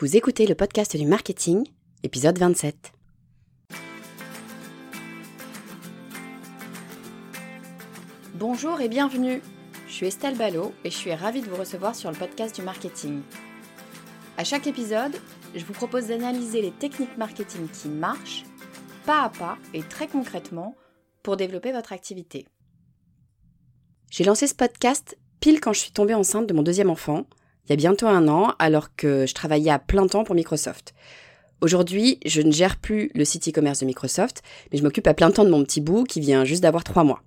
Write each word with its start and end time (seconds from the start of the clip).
Vous 0.00 0.16
écoutez 0.16 0.46
le 0.46 0.54
podcast 0.54 0.96
du 0.96 1.06
marketing, 1.06 1.66
épisode 2.04 2.38
27. 2.38 2.92
Bonjour 8.34 8.80
et 8.80 8.88
bienvenue. 8.88 9.42
Je 9.88 9.92
suis 9.92 10.06
Estelle 10.06 10.38
Ballot 10.38 10.72
et 10.84 10.90
je 10.90 10.96
suis 10.96 11.12
ravie 11.12 11.40
de 11.40 11.48
vous 11.48 11.56
recevoir 11.56 11.96
sur 11.96 12.12
le 12.12 12.16
podcast 12.16 12.54
du 12.54 12.62
marketing. 12.62 13.22
À 14.36 14.44
chaque 14.44 14.68
épisode, 14.68 15.16
je 15.56 15.64
vous 15.64 15.72
propose 15.72 16.06
d'analyser 16.06 16.62
les 16.62 16.70
techniques 16.70 17.18
marketing 17.18 17.66
qui 17.68 17.88
marchent, 17.88 18.44
pas 19.04 19.22
à 19.22 19.30
pas 19.30 19.58
et 19.74 19.82
très 19.82 20.06
concrètement, 20.06 20.76
pour 21.24 21.36
développer 21.36 21.72
votre 21.72 21.92
activité. 21.92 22.46
J'ai 24.12 24.22
lancé 24.22 24.46
ce 24.46 24.54
podcast 24.54 25.18
pile 25.40 25.60
quand 25.60 25.72
je 25.72 25.80
suis 25.80 25.90
tombée 25.90 26.14
enceinte 26.14 26.46
de 26.46 26.54
mon 26.54 26.62
deuxième 26.62 26.88
enfant 26.88 27.26
il 27.68 27.72
y 27.72 27.74
a 27.74 27.76
bientôt 27.76 28.06
un 28.06 28.28
an, 28.28 28.54
alors 28.58 28.96
que 28.96 29.26
je 29.26 29.34
travaillais 29.34 29.70
à 29.70 29.78
plein 29.78 30.06
temps 30.06 30.24
pour 30.24 30.34
Microsoft. 30.34 30.94
Aujourd'hui, 31.60 32.18
je 32.24 32.40
ne 32.40 32.50
gère 32.50 32.78
plus 32.78 33.10
le 33.14 33.26
site 33.26 33.46
e-commerce 33.48 33.80
de 33.80 33.84
Microsoft, 33.84 34.42
mais 34.72 34.78
je 34.78 34.82
m'occupe 34.82 35.06
à 35.06 35.12
plein 35.12 35.30
temps 35.30 35.44
de 35.44 35.50
mon 35.50 35.62
petit 35.64 35.82
bout 35.82 36.04
qui 36.04 36.20
vient 36.20 36.46
juste 36.46 36.62
d'avoir 36.62 36.82
trois 36.82 37.04
mois. 37.04 37.22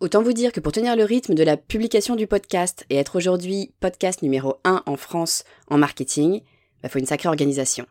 Autant 0.00 0.22
vous 0.22 0.32
dire 0.32 0.52
que 0.52 0.60
pour 0.60 0.72
tenir 0.72 0.96
le 0.96 1.04
rythme 1.04 1.34
de 1.34 1.42
la 1.42 1.58
publication 1.58 2.16
du 2.16 2.26
podcast 2.26 2.86
et 2.88 2.96
être 2.96 3.16
aujourd'hui 3.16 3.72
podcast 3.80 4.22
numéro 4.22 4.54
1 4.64 4.84
en 4.86 4.96
France 4.96 5.44
en 5.68 5.76
marketing, 5.76 6.36
il 6.36 6.42
bah, 6.82 6.88
faut 6.88 6.98
une 6.98 7.06
sacrée 7.06 7.28
organisation. 7.28 7.84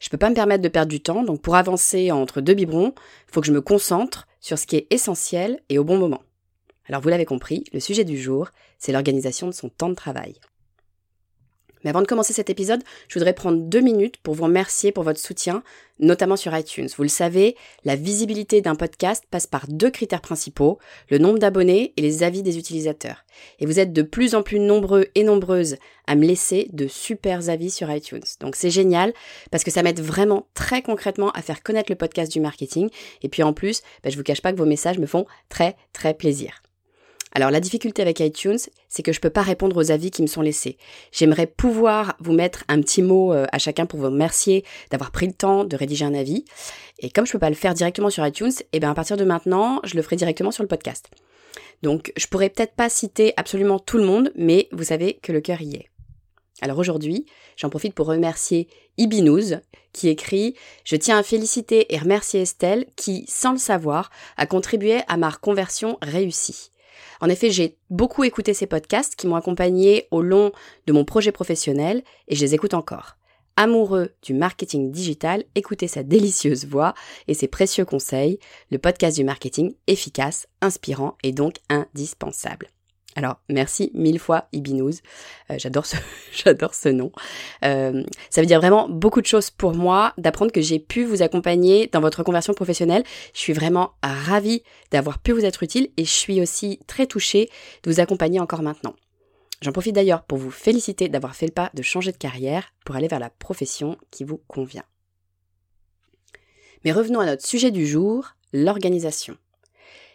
Je 0.00 0.08
peux 0.08 0.18
pas 0.18 0.28
me 0.28 0.34
permettre 0.34 0.62
de 0.62 0.68
perdre 0.68 0.90
du 0.90 1.00
temps, 1.00 1.22
donc 1.22 1.40
pour 1.40 1.54
avancer 1.54 2.10
entre 2.10 2.40
deux 2.40 2.54
biberons, 2.54 2.94
il 2.96 3.32
faut 3.32 3.40
que 3.40 3.46
je 3.46 3.52
me 3.52 3.60
concentre 3.60 4.26
sur 4.40 4.58
ce 4.58 4.66
qui 4.66 4.74
est 4.74 4.88
essentiel 4.90 5.60
et 5.68 5.78
au 5.78 5.84
bon 5.84 5.98
moment. 5.98 6.22
Alors 6.88 7.00
vous 7.00 7.10
l'avez 7.10 7.26
compris, 7.26 7.62
le 7.72 7.78
sujet 7.78 8.04
du 8.04 8.20
jour, 8.20 8.48
c'est 8.78 8.90
l'organisation 8.90 9.46
de 9.46 9.52
son 9.52 9.68
temps 9.68 9.88
de 9.88 9.94
travail. 9.94 10.34
Mais 11.84 11.90
avant 11.90 12.02
de 12.02 12.06
commencer 12.06 12.32
cet 12.32 12.50
épisode, 12.50 12.82
je 13.08 13.18
voudrais 13.18 13.32
prendre 13.32 13.58
deux 13.58 13.80
minutes 13.80 14.16
pour 14.22 14.34
vous 14.34 14.44
remercier 14.44 14.92
pour 14.92 15.04
votre 15.04 15.20
soutien, 15.20 15.62
notamment 15.98 16.36
sur 16.36 16.56
iTunes. 16.56 16.88
Vous 16.96 17.02
le 17.02 17.08
savez, 17.08 17.56
la 17.84 17.96
visibilité 17.96 18.60
d'un 18.60 18.74
podcast 18.74 19.24
passe 19.30 19.46
par 19.46 19.66
deux 19.68 19.90
critères 19.90 20.20
principaux, 20.20 20.78
le 21.10 21.18
nombre 21.18 21.38
d'abonnés 21.38 21.92
et 21.96 22.02
les 22.02 22.22
avis 22.22 22.42
des 22.42 22.58
utilisateurs. 22.58 23.24
Et 23.58 23.66
vous 23.66 23.78
êtes 23.78 23.92
de 23.92 24.02
plus 24.02 24.34
en 24.34 24.42
plus 24.42 24.58
nombreux 24.58 25.06
et 25.14 25.24
nombreuses 25.24 25.76
à 26.06 26.14
me 26.14 26.26
laisser 26.26 26.68
de 26.72 26.86
super 26.88 27.48
avis 27.48 27.70
sur 27.70 27.90
iTunes. 27.90 28.22
Donc 28.40 28.56
c'est 28.56 28.70
génial 28.70 29.12
parce 29.50 29.64
que 29.64 29.70
ça 29.70 29.82
m'aide 29.82 30.00
vraiment 30.00 30.46
très 30.54 30.82
concrètement 30.82 31.30
à 31.30 31.42
faire 31.42 31.62
connaître 31.62 31.90
le 31.90 31.96
podcast 31.96 32.32
du 32.32 32.40
marketing. 32.40 32.90
Et 33.22 33.28
puis 33.28 33.42
en 33.42 33.52
plus, 33.52 33.82
bah, 34.02 34.10
je 34.10 34.16
vous 34.16 34.24
cache 34.24 34.42
pas 34.42 34.52
que 34.52 34.58
vos 34.58 34.66
messages 34.66 34.98
me 34.98 35.06
font 35.06 35.26
très 35.48 35.76
très 35.92 36.14
plaisir. 36.14 36.62
Alors 37.34 37.50
la 37.50 37.60
difficulté 37.60 38.02
avec 38.02 38.20
iTunes, 38.20 38.58
c'est 38.88 39.02
que 39.02 39.12
je 39.12 39.20
peux 39.20 39.30
pas 39.30 39.42
répondre 39.42 39.76
aux 39.76 39.90
avis 39.90 40.10
qui 40.10 40.22
me 40.22 40.26
sont 40.26 40.42
laissés. 40.42 40.76
J'aimerais 41.12 41.46
pouvoir 41.46 42.14
vous 42.20 42.32
mettre 42.32 42.64
un 42.68 42.80
petit 42.80 43.02
mot 43.02 43.32
euh, 43.32 43.46
à 43.52 43.58
chacun 43.58 43.86
pour 43.86 43.98
vous 43.98 44.06
remercier 44.06 44.64
d'avoir 44.90 45.10
pris 45.10 45.26
le 45.26 45.32
temps 45.32 45.64
de 45.64 45.76
rédiger 45.76 46.04
un 46.04 46.14
avis. 46.14 46.44
Et 46.98 47.10
comme 47.10 47.26
je 47.26 47.32
peux 47.32 47.38
pas 47.38 47.48
le 47.48 47.56
faire 47.56 47.74
directement 47.74 48.10
sur 48.10 48.26
iTunes, 48.26 48.52
et 48.60 48.66
eh 48.74 48.80
bien 48.80 48.90
à 48.90 48.94
partir 48.94 49.16
de 49.16 49.24
maintenant, 49.24 49.80
je 49.84 49.96
le 49.96 50.02
ferai 50.02 50.16
directement 50.16 50.50
sur 50.50 50.62
le 50.62 50.68
podcast. 50.68 51.08
Donc 51.82 52.12
je 52.16 52.26
pourrais 52.26 52.50
peut-être 52.50 52.74
pas 52.74 52.88
citer 52.88 53.32
absolument 53.36 53.78
tout 53.78 53.96
le 53.96 54.04
monde, 54.04 54.30
mais 54.36 54.68
vous 54.72 54.84
savez 54.84 55.18
que 55.22 55.32
le 55.32 55.40
cœur 55.40 55.62
y 55.62 55.76
est. 55.76 55.88
Alors 56.60 56.78
aujourd'hui, 56.78 57.26
j'en 57.56 57.70
profite 57.70 57.94
pour 57.94 58.06
remercier 58.06 58.68
Ibinouz 58.98 59.60
qui 59.92 60.08
écrit 60.08 60.54
Je 60.84 60.96
tiens 60.96 61.18
à 61.18 61.22
féliciter 61.22 61.92
et 61.92 61.98
remercier 61.98 62.42
Estelle 62.42 62.86
qui, 62.94 63.24
sans 63.26 63.52
le 63.52 63.58
savoir, 63.58 64.10
a 64.36 64.46
contribué 64.46 65.00
à 65.08 65.16
ma 65.16 65.30
reconversion 65.30 65.98
réussie. 66.02 66.71
En 67.22 67.28
effet, 67.28 67.50
j'ai 67.52 67.78
beaucoup 67.88 68.24
écouté 68.24 68.52
ces 68.52 68.66
podcasts 68.66 69.14
qui 69.14 69.28
m'ont 69.28 69.36
accompagné 69.36 70.08
au 70.10 70.22
long 70.22 70.50
de 70.88 70.92
mon 70.92 71.04
projet 71.04 71.30
professionnel 71.30 72.02
et 72.26 72.34
je 72.34 72.40
les 72.40 72.54
écoute 72.56 72.74
encore. 72.74 73.16
Amoureux 73.56 74.10
du 74.22 74.34
marketing 74.34 74.90
digital, 74.90 75.44
écoutez 75.54 75.86
sa 75.86 76.02
délicieuse 76.02 76.66
voix 76.66 76.94
et 77.28 77.34
ses 77.34 77.46
précieux 77.46 77.84
conseils, 77.84 78.40
le 78.72 78.78
podcast 78.78 79.16
du 79.16 79.22
marketing 79.22 79.72
efficace, 79.86 80.48
inspirant 80.60 81.16
et 81.22 81.30
donc 81.30 81.58
indispensable. 81.68 82.66
Alors, 83.14 83.40
merci 83.48 83.90
mille 83.94 84.18
fois 84.18 84.48
Ibinouz. 84.52 85.02
Euh, 85.50 85.56
j'adore 85.58 86.74
ce, 86.74 86.88
nom. 86.88 87.12
Euh, 87.64 88.02
ça 88.30 88.40
veut 88.40 88.46
dire 88.46 88.60
vraiment 88.60 88.88
beaucoup 88.88 89.20
de 89.20 89.26
choses 89.26 89.50
pour 89.50 89.74
moi 89.74 90.14
d'apprendre 90.18 90.52
que 90.52 90.60
j'ai 90.60 90.78
pu 90.78 91.04
vous 91.04 91.22
accompagner 91.22 91.88
dans 91.92 92.00
votre 92.00 92.22
conversion 92.22 92.54
professionnelle. 92.54 93.04
Je 93.34 93.40
suis 93.40 93.52
vraiment 93.52 93.92
ravie 94.02 94.62
d'avoir 94.90 95.18
pu 95.18 95.32
vous 95.32 95.44
être 95.44 95.62
utile 95.62 95.90
et 95.96 96.04
je 96.04 96.10
suis 96.10 96.40
aussi 96.40 96.80
très 96.86 97.06
touchée 97.06 97.50
de 97.82 97.90
vous 97.90 98.00
accompagner 98.00 98.40
encore 98.40 98.62
maintenant. 98.62 98.94
J'en 99.60 99.72
profite 99.72 99.94
d'ailleurs 99.94 100.24
pour 100.24 100.38
vous 100.38 100.50
féliciter 100.50 101.08
d'avoir 101.08 101.36
fait 101.36 101.46
le 101.46 101.52
pas 101.52 101.70
de 101.74 101.82
changer 101.82 102.12
de 102.12 102.16
carrière 102.16 102.72
pour 102.84 102.96
aller 102.96 103.08
vers 103.08 103.20
la 103.20 103.30
profession 103.30 103.96
qui 104.10 104.24
vous 104.24 104.38
convient. 104.48 104.82
Mais 106.84 106.92
revenons 106.92 107.20
à 107.20 107.26
notre 107.26 107.46
sujet 107.46 107.70
du 107.70 107.86
jour, 107.86 108.34
l'organisation. 108.52 109.36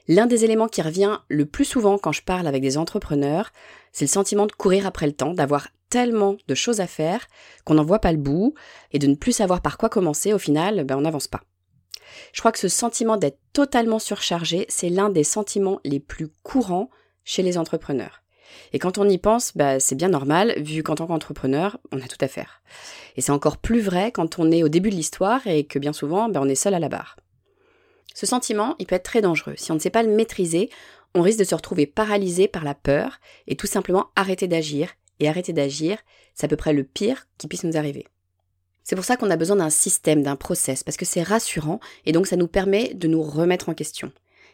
L'un 0.07 0.25
des 0.25 0.45
éléments 0.45 0.67
qui 0.67 0.81
revient 0.81 1.19
le 1.27 1.45
plus 1.45 1.65
souvent 1.65 1.97
quand 1.97 2.13
je 2.13 2.23
parle 2.23 2.47
avec 2.47 2.61
des 2.61 2.77
entrepreneurs, 2.77 3.51
c'est 3.91 4.05
le 4.05 4.09
sentiment 4.09 4.45
de 4.45 4.53
courir 4.53 4.85
après 4.85 5.05
le 5.05 5.11
temps, 5.11 5.33
d'avoir 5.33 5.67
tellement 5.89 6.37
de 6.47 6.55
choses 6.55 6.79
à 6.79 6.87
faire 6.87 7.27
qu'on 7.65 7.75
n'en 7.75 7.83
voit 7.83 7.99
pas 7.99 8.11
le 8.11 8.17
bout 8.17 8.53
et 8.91 8.99
de 8.99 9.07
ne 9.07 9.15
plus 9.15 9.31
savoir 9.33 9.61
par 9.61 9.77
quoi 9.77 9.89
commencer, 9.89 10.33
au 10.33 10.37
final, 10.37 10.83
ben 10.83 10.97
on 10.97 11.01
n'avance 11.01 11.27
pas. 11.27 11.41
Je 12.33 12.39
crois 12.39 12.51
que 12.51 12.59
ce 12.59 12.69
sentiment 12.69 13.17
d'être 13.17 13.39
totalement 13.53 13.99
surchargé, 13.99 14.65
c'est 14.69 14.89
l'un 14.89 15.09
des 15.09 15.23
sentiments 15.23 15.79
les 15.83 15.99
plus 15.99 16.29
courants 16.43 16.89
chez 17.23 17.43
les 17.43 17.57
entrepreneurs. 17.57 18.23
Et 18.71 18.79
quand 18.79 18.97
on 18.97 19.09
y 19.09 19.17
pense, 19.17 19.55
bah, 19.55 19.79
c'est 19.79 19.95
bien 19.95 20.07
normal, 20.07 20.53
vu 20.57 20.83
qu'en 20.83 20.95
tant 20.95 21.07
qu'entrepreneur, 21.07 21.77
on 21.91 21.99
a 21.99 22.07
tout 22.07 22.17
à 22.21 22.29
faire. 22.29 22.61
Et 23.17 23.21
c'est 23.21 23.33
encore 23.33 23.57
plus 23.57 23.81
vrai 23.81 24.11
quand 24.13 24.39
on 24.39 24.51
est 24.51 24.63
au 24.63 24.69
début 24.69 24.89
de 24.89 24.95
l'histoire 24.95 25.45
et 25.47 25.65
que 25.65 25.79
bien 25.79 25.91
souvent, 25.91 26.29
ben, 26.29 26.41
on 26.41 26.47
est 26.47 26.55
seul 26.55 26.73
à 26.73 26.79
la 26.79 26.87
barre. 26.87 27.17
Ce 28.17 28.25
sentiment, 28.25 28.75
il 28.79 28.87
peut 28.87 28.95
être 28.95 29.03
très 29.03 29.21
dangereux. 29.21 29.53
Si 29.57 29.71
on 29.71 29.75
ne 29.75 29.79
sait 29.79 29.91
pas 29.91 30.01
le 30.01 30.09
maîtriser, 30.09 30.71
on 31.13 31.21
risque 31.21 31.37
de 31.37 31.43
se 31.43 31.53
retrouver 31.53 31.85
paralysé 31.85 32.47
par 32.47 32.63
la 32.63 32.73
peur 32.73 33.19
et 33.45 33.55
tout 33.55 33.67
simplement 33.67 34.07
arrêter 34.15 34.47
d'agir. 34.47 34.89
Et 35.19 35.29
arrêter 35.29 35.53
d'agir, 35.53 35.99
c'est 36.33 36.45
à 36.45 36.47
peu 36.47 36.55
près 36.55 36.73
le 36.73 36.83
pire 36.83 37.27
qui 37.37 37.47
puisse 37.47 37.63
nous 37.63 37.77
arriver. 37.77 38.07
C'est 38.83 38.95
pour 38.95 39.05
ça 39.05 39.17
qu'on 39.17 39.29
a 39.29 39.35
besoin 39.35 39.57
d'un 39.57 39.69
système, 39.69 40.23
d'un 40.23 40.35
process, 40.35 40.83
parce 40.83 40.97
que 40.97 41.05
c'est 41.05 41.21
rassurant 41.21 41.79
et 42.07 42.11
donc 42.11 42.25
ça 42.25 42.37
nous 42.37 42.47
permet 42.47 42.95
de 42.95 43.07
nous 43.07 43.21
remettre 43.21 43.69
en 43.69 43.75
question. 43.75 44.11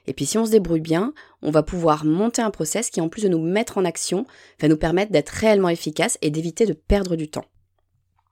Et 0.08 0.14
puis 0.14 0.26
si 0.26 0.38
on 0.38 0.46
se 0.46 0.52
débrouille 0.52 0.82
bien, 0.82 1.14
on 1.42 1.50
va 1.50 1.64
pouvoir 1.64 2.04
monter 2.04 2.42
un 2.42 2.52
process 2.52 2.90
qui 2.90 3.00
en 3.00 3.08
plus 3.08 3.24
de 3.24 3.30
nous 3.30 3.42
mettre 3.42 3.78
en 3.78 3.86
action, 3.86 4.26
va 4.60 4.68
nous 4.68 4.76
permettre 4.76 5.14
d'être 5.14 5.30
réellement 5.30 5.70
efficace 5.70 6.18
et 6.22 6.32
d'éviter 6.32 6.66
de 6.66 6.74
perdre 6.74 7.16
du 7.16 7.30
temps. 7.30 7.46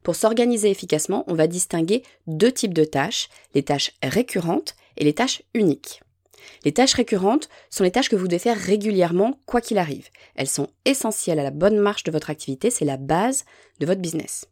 Pour 0.03 0.15
s'organiser 0.15 0.69
efficacement, 0.69 1.23
on 1.27 1.35
va 1.35 1.47
distinguer 1.47 2.03
deux 2.27 2.51
types 2.51 2.73
de 2.73 2.85
tâches, 2.85 3.29
les 3.53 3.63
tâches 3.63 3.91
récurrentes 4.01 4.75
et 4.97 5.03
les 5.03 5.13
tâches 5.13 5.43
uniques. 5.53 6.01
Les 6.65 6.71
tâches 6.71 6.93
récurrentes 6.93 7.49
sont 7.69 7.83
les 7.83 7.91
tâches 7.91 8.09
que 8.09 8.15
vous 8.15 8.27
devez 8.27 8.39
faire 8.39 8.57
régulièrement 8.57 9.39
quoi 9.45 9.61
qu'il 9.61 9.77
arrive. 9.77 10.09
Elles 10.35 10.49
sont 10.49 10.69
essentielles 10.85 11.39
à 11.39 11.43
la 11.43 11.51
bonne 11.51 11.77
marche 11.77 12.03
de 12.03 12.11
votre 12.11 12.29
activité, 12.29 12.69
c'est 12.69 12.85
la 12.85 12.97
base 12.97 13.45
de 13.79 13.85
votre 13.85 14.01
business. 14.01 14.47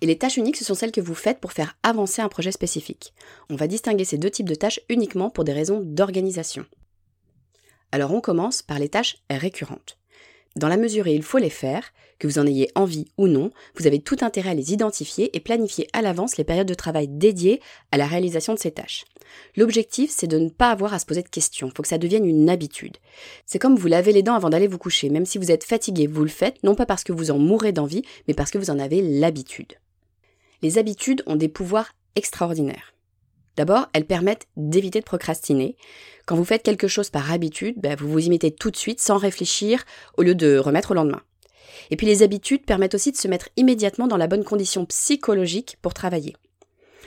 Et 0.00 0.06
les 0.06 0.18
tâches 0.18 0.36
uniques, 0.36 0.56
ce 0.56 0.64
sont 0.64 0.74
celles 0.74 0.92
que 0.92 1.00
vous 1.00 1.14
faites 1.14 1.40
pour 1.40 1.52
faire 1.52 1.76
avancer 1.82 2.20
un 2.20 2.28
projet 2.28 2.52
spécifique. 2.52 3.14
On 3.48 3.56
va 3.56 3.66
distinguer 3.66 4.04
ces 4.04 4.18
deux 4.18 4.30
types 4.30 4.48
de 4.48 4.54
tâches 4.54 4.80
uniquement 4.88 5.30
pour 5.30 5.44
des 5.44 5.52
raisons 5.52 5.80
d'organisation. 5.82 6.66
Alors 7.90 8.12
on 8.12 8.20
commence 8.20 8.62
par 8.62 8.78
les 8.78 8.88
tâches 8.88 9.18
récurrentes. 9.30 9.98
Dans 10.56 10.68
la 10.68 10.76
mesure 10.76 11.06
où 11.06 11.08
il 11.08 11.22
faut 11.22 11.38
les 11.38 11.50
faire, 11.50 11.92
que 12.18 12.28
vous 12.28 12.38
en 12.38 12.46
ayez 12.46 12.70
envie 12.76 13.06
ou 13.18 13.26
non, 13.26 13.50
vous 13.74 13.86
avez 13.86 13.98
tout 13.98 14.18
intérêt 14.20 14.50
à 14.50 14.54
les 14.54 14.72
identifier 14.72 15.36
et 15.36 15.40
planifier 15.40 15.88
à 15.92 16.02
l'avance 16.02 16.36
les 16.36 16.44
périodes 16.44 16.68
de 16.68 16.74
travail 16.74 17.08
dédiées 17.08 17.60
à 17.90 17.96
la 17.96 18.06
réalisation 18.06 18.54
de 18.54 18.58
ces 18.58 18.70
tâches. 18.70 19.04
L'objectif, 19.56 20.12
c'est 20.14 20.28
de 20.28 20.38
ne 20.38 20.48
pas 20.48 20.70
avoir 20.70 20.94
à 20.94 20.98
se 20.98 21.06
poser 21.06 21.22
de 21.22 21.28
questions, 21.28 21.68
il 21.68 21.72
faut 21.74 21.82
que 21.82 21.88
ça 21.88 21.98
devienne 21.98 22.26
une 22.26 22.48
habitude. 22.48 22.98
C'est 23.44 23.58
comme 23.58 23.76
vous 23.76 23.88
lavez 23.88 24.12
les 24.12 24.22
dents 24.22 24.34
avant 24.34 24.50
d'aller 24.50 24.68
vous 24.68 24.78
coucher, 24.78 25.08
même 25.08 25.26
si 25.26 25.38
vous 25.38 25.50
êtes 25.50 25.64
fatigué, 25.64 26.06
vous 26.06 26.22
le 26.22 26.28
faites, 26.28 26.62
non 26.62 26.74
pas 26.74 26.86
parce 26.86 27.02
que 27.02 27.12
vous 27.12 27.30
en 27.30 27.38
mourrez 27.38 27.72
d'envie, 27.72 28.04
mais 28.28 28.34
parce 28.34 28.50
que 28.50 28.58
vous 28.58 28.70
en 28.70 28.78
avez 28.78 29.02
l'habitude. 29.02 29.74
Les 30.62 30.78
habitudes 30.78 31.24
ont 31.26 31.36
des 31.36 31.48
pouvoirs 31.48 31.92
extraordinaires. 32.14 32.91
D'abord, 33.56 33.88
elles 33.92 34.06
permettent 34.06 34.46
d'éviter 34.56 35.00
de 35.00 35.04
procrastiner. 35.04 35.76
Quand 36.26 36.36
vous 36.36 36.44
faites 36.44 36.62
quelque 36.62 36.88
chose 36.88 37.10
par 37.10 37.32
habitude, 37.32 37.74
ben, 37.78 37.96
vous 37.96 38.08
vous 38.08 38.26
y 38.26 38.30
mettez 38.30 38.50
tout 38.50 38.70
de 38.70 38.76
suite 38.76 39.00
sans 39.00 39.18
réfléchir 39.18 39.84
au 40.16 40.22
lieu 40.22 40.34
de 40.34 40.56
remettre 40.56 40.92
au 40.92 40.94
lendemain. 40.94 41.22
Et 41.90 41.96
puis 41.96 42.06
les 42.06 42.22
habitudes 42.22 42.64
permettent 42.64 42.94
aussi 42.94 43.12
de 43.12 43.16
se 43.16 43.28
mettre 43.28 43.48
immédiatement 43.56 44.06
dans 44.06 44.16
la 44.16 44.26
bonne 44.26 44.44
condition 44.44 44.86
psychologique 44.86 45.76
pour 45.82 45.94
travailler. 45.94 46.36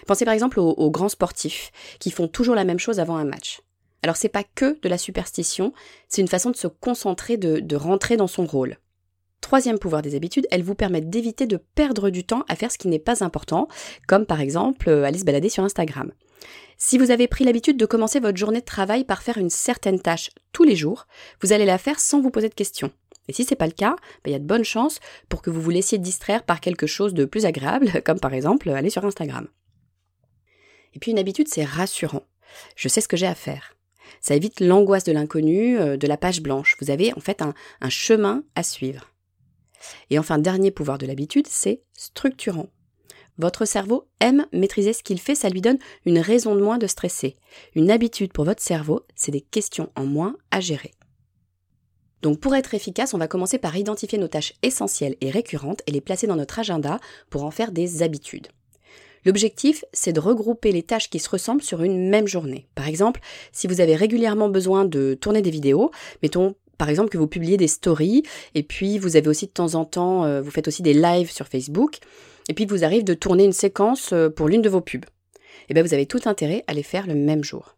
Pensez 0.05 0.25
par 0.25 0.33
exemple 0.33 0.59
aux, 0.59 0.91
grands 0.91 1.09
sportifs 1.09 1.71
qui 1.99 2.11
font 2.11 2.27
toujours 2.27 2.55
la 2.55 2.65
même 2.65 2.79
chose 2.79 2.99
avant 2.99 3.15
un 3.15 3.25
match. 3.25 3.61
Alors 4.03 4.17
c'est 4.17 4.29
pas 4.29 4.43
que 4.43 4.79
de 4.81 4.89
la 4.89 4.99
superstition, 4.99 5.73
c'est 6.09 6.21
une 6.21 6.27
façon 6.27 6.51
de 6.51 6.55
se 6.55 6.67
concentrer, 6.67 7.37
de, 7.37 7.59
de 7.59 7.75
rentrer 7.75 8.17
dans 8.17 8.27
son 8.27 8.45
rôle. 8.45 8.77
Troisième 9.41 9.79
pouvoir 9.79 10.01
des 10.01 10.15
habitudes, 10.15 10.47
elles 10.51 10.63
vous 10.63 10.75
permettent 10.75 11.09
d'éviter 11.09 11.47
de 11.47 11.57
perdre 11.57 12.09
du 12.09 12.23
temps 12.23 12.43
à 12.47 12.55
faire 12.55 12.71
ce 12.71 12.77
qui 12.77 12.87
n'est 12.87 12.99
pas 12.99 13.23
important, 13.23 13.67
comme 14.07 14.25
par 14.25 14.41
exemple 14.41 14.89
euh, 14.89 15.03
aller 15.03 15.19
se 15.19 15.25
balader 15.25 15.49
sur 15.49 15.63
Instagram. 15.63 16.11
Si 16.77 16.97
vous 16.97 17.11
avez 17.11 17.27
pris 17.27 17.45
l'habitude 17.45 17.77
de 17.77 17.85
commencer 17.85 18.19
votre 18.19 18.37
journée 18.37 18.59
de 18.59 18.65
travail 18.65 19.05
par 19.05 19.23
faire 19.23 19.37
une 19.37 19.49
certaine 19.49 19.99
tâche 19.99 20.29
tous 20.51 20.63
les 20.63 20.75
jours, 20.75 21.07
vous 21.41 21.53
allez 21.53 21.65
la 21.65 21.77
faire 21.77 21.99
sans 21.99 22.21
vous 22.21 22.31
poser 22.31 22.49
de 22.49 22.53
questions. 22.53 22.91
Et 23.27 23.33
si 23.33 23.43
ce 23.43 23.51
n'est 23.51 23.57
pas 23.57 23.65
le 23.65 23.71
cas, 23.71 23.95
ben, 24.23 24.29
il 24.29 24.33
y 24.33 24.35
a 24.35 24.39
de 24.39 24.45
bonnes 24.45 24.65
chances 24.65 24.99
pour 25.29 25.41
que 25.41 25.49
vous 25.49 25.61
vous 25.61 25.69
laissiez 25.69 25.97
distraire 25.97 26.43
par 26.43 26.59
quelque 26.59 26.87
chose 26.87 27.13
de 27.13 27.25
plus 27.25 27.45
agréable, 27.45 28.01
comme 28.05 28.19
par 28.19 28.33
exemple 28.33 28.69
aller 28.69 28.89
sur 28.89 29.05
Instagram. 29.05 29.47
Et 30.93 30.99
puis 30.99 31.11
une 31.11 31.19
habitude, 31.19 31.47
c'est 31.47 31.65
rassurant. 31.65 32.23
Je 32.75 32.87
sais 32.87 33.01
ce 33.01 33.07
que 33.07 33.17
j'ai 33.17 33.27
à 33.27 33.35
faire. 33.35 33.75
Ça 34.21 34.35
évite 34.35 34.59
l'angoisse 34.59 35.03
de 35.03 35.11
l'inconnu, 35.11 35.79
euh, 35.79 35.97
de 35.97 36.07
la 36.07 36.17
page 36.17 36.41
blanche. 36.41 36.77
Vous 36.79 36.91
avez 36.91 37.13
en 37.13 37.19
fait 37.19 37.41
un 37.41 37.89
chemin 37.89 38.43
à 38.55 38.63
suivre. 38.63 39.11
Et 40.09 40.19
enfin, 40.19 40.37
dernier 40.37 40.71
pouvoir 40.71 40.97
de 40.97 41.05
l'habitude, 41.05 41.47
c'est 41.47 41.81
structurant. 41.93 42.69
Votre 43.37 43.65
cerveau 43.65 44.07
aime 44.21 44.45
maîtriser 44.53 44.93
ce 44.93 45.03
qu'il 45.03 45.19
fait, 45.19 45.35
ça 45.35 45.49
lui 45.49 45.61
donne 45.61 45.77
une 46.05 46.19
raison 46.19 46.55
de 46.55 46.61
moins 46.61 46.77
de 46.77 46.87
stresser. 46.87 47.35
Une 47.75 47.91
habitude 47.91 48.31
pour 48.31 48.45
votre 48.45 48.61
cerveau, 48.61 49.01
c'est 49.15 49.31
des 49.31 49.41
questions 49.41 49.89
en 49.95 50.05
moins 50.05 50.37
à 50.51 50.61
gérer. 50.61 50.91
Donc 52.21 52.39
pour 52.39 52.55
être 52.55 52.73
efficace, 52.73 53.13
on 53.13 53.17
va 53.17 53.27
commencer 53.27 53.57
par 53.57 53.75
identifier 53.75 54.17
nos 54.17 54.29
tâches 54.29 54.53
essentielles 54.63 55.15
et 55.21 55.29
récurrentes 55.29 55.81
et 55.85 55.91
les 55.91 56.01
placer 56.01 56.27
dans 56.27 56.37
notre 56.37 56.59
agenda 56.59 56.99
pour 57.29 57.43
en 57.43 57.51
faire 57.51 57.71
des 57.71 58.03
habitudes. 58.03 58.47
L'objectif, 59.25 59.83
c'est 59.91 60.13
de 60.13 60.19
regrouper 60.19 60.71
les 60.71 60.83
tâches 60.83 61.09
qui 61.09 61.19
se 61.19 61.29
ressemblent 61.29 61.61
sur 61.61 61.83
une 61.83 62.09
même 62.09 62.27
journée. 62.27 62.67
Par 62.73 62.87
exemple, 62.87 63.21
si 63.51 63.67
vous 63.67 63.81
avez 63.81 63.95
régulièrement 63.95 64.49
besoin 64.49 64.85
de 64.85 65.17
tourner 65.19 65.41
des 65.41 65.51
vidéos, 65.51 65.91
mettons 66.23 66.55
par 66.77 66.89
exemple 66.89 67.09
que 67.09 67.17
vous 67.17 67.27
publiez 67.27 67.57
des 67.57 67.67
stories 67.67 68.23
et 68.53 68.63
puis 68.63 68.97
vous 68.97 69.15
avez 69.15 69.27
aussi 69.27 69.47
de 69.47 69.51
temps 69.51 69.75
en 69.75 69.85
temps, 69.85 70.25
euh, 70.25 70.41
vous 70.41 70.51
faites 70.51 70.67
aussi 70.67 70.83
des 70.83 70.93
lives 70.93 71.31
sur 71.31 71.47
Facebook 71.47 71.99
et 72.49 72.53
puis 72.53 72.65
vous 72.65 72.83
arrive 72.83 73.03
de 73.03 73.13
tourner 73.13 73.45
une 73.45 73.53
séquence 73.53 74.13
euh, 74.13 74.29
pour 74.29 74.47
l'une 74.47 74.61
de 74.61 74.69
vos 74.69 74.81
pubs. 74.81 75.05
Eh 75.69 75.73
bien 75.73 75.83
vous 75.83 75.93
avez 75.93 76.05
tout 76.05 76.21
intérêt 76.25 76.63
à 76.67 76.73
les 76.73 76.83
faire 76.83 77.07
le 77.07 77.15
même 77.15 77.43
jour. 77.43 77.75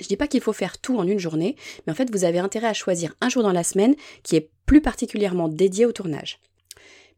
Je 0.00 0.08
dis 0.08 0.16
pas 0.16 0.26
qu'il 0.26 0.40
faut 0.40 0.52
faire 0.52 0.78
tout 0.78 0.96
en 0.96 1.06
une 1.06 1.18
journée, 1.18 1.56
mais 1.86 1.92
en 1.92 1.96
fait 1.96 2.10
vous 2.10 2.24
avez 2.24 2.38
intérêt 2.38 2.68
à 2.68 2.74
choisir 2.74 3.14
un 3.20 3.28
jour 3.28 3.42
dans 3.42 3.52
la 3.52 3.64
semaine 3.64 3.94
qui 4.22 4.36
est 4.36 4.50
plus 4.66 4.80
particulièrement 4.80 5.48
dédié 5.48 5.86
au 5.86 5.92
tournage. 5.92 6.38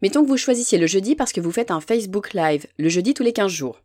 Mettons 0.03 0.23
que 0.23 0.29
vous 0.29 0.37
choisissiez 0.37 0.79
le 0.79 0.87
jeudi 0.87 1.15
parce 1.15 1.33
que 1.33 1.41
vous 1.41 1.53
faites 1.53 1.71
un 1.71 1.81
Facebook 1.81 2.35
Live 2.35 2.67
le 2.79 2.89
jeudi 2.89 3.15
tous 3.15 3.23
les 3.23 3.33
15 3.33 3.51
jours. 3.51 3.81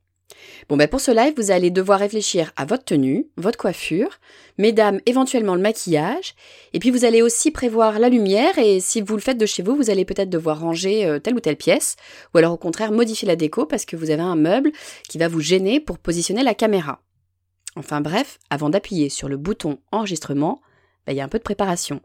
Bon, 0.68 0.78
ben 0.78 0.88
pour 0.88 1.02
ce 1.02 1.12
live, 1.12 1.34
vous 1.36 1.52
allez 1.52 1.72
devoir 1.72 2.00
réfléchir 2.00 2.52
à 2.56 2.66
votre 2.66 2.86
tenue, 2.86 3.28
votre 3.38 3.58
coiffure, 3.58 4.20
mesdames, 4.58 5.00
éventuellement 5.06 5.56
le 5.56 5.62
maquillage, 5.62 6.36
et 6.74 6.80
puis 6.80 6.92
vous 6.92 7.06
allez 7.06 7.22
aussi 7.22 7.50
prévoir 7.52 7.98
la 7.98 8.10
lumière, 8.10 8.58
et 8.58 8.80
si 8.80 9.02
vous 9.02 9.16
le 9.16 9.22
faites 9.22 9.38
de 9.38 9.46
chez 9.46 9.64
vous, 9.64 9.76
vous 9.76 9.90
allez 9.90 10.06
peut-être 10.06 10.30
devoir 10.30 10.60
ranger 10.60 11.06
euh, 11.06 11.20
telle 11.20 11.36
ou 11.36 11.40
telle 11.40 11.56
pièce, 11.56 11.96
ou 12.34 12.38
alors 12.38 12.54
au 12.54 12.58
contraire 12.58 12.92
modifier 12.92 13.28
la 13.28 13.36
déco 13.36 13.66
parce 13.66 13.86
que 13.86 13.96
vous 13.96 14.12
avez 14.12 14.22
un 14.22 14.36
meuble 14.36 14.72
qui 15.08 15.18
va 15.18 15.28
vous 15.28 15.42
gêner 15.42 15.80
pour 15.80 15.98
positionner 15.98 16.44
la 16.44 16.54
caméra. 16.54 17.02
Enfin 17.75 18.02
bref, 18.02 18.40
avant 18.50 18.70
d'appuyer 18.70 19.10
sur 19.10 19.30
le 19.30 19.38
bouton 19.38 19.80
enregistrement, 19.92 20.62
ben, 21.06 21.14
il 21.14 21.18
y 21.18 21.22
a 21.22 21.24
un 21.24 21.30
peu 21.30 21.38
de 21.38 21.44
préparation. 21.44 22.02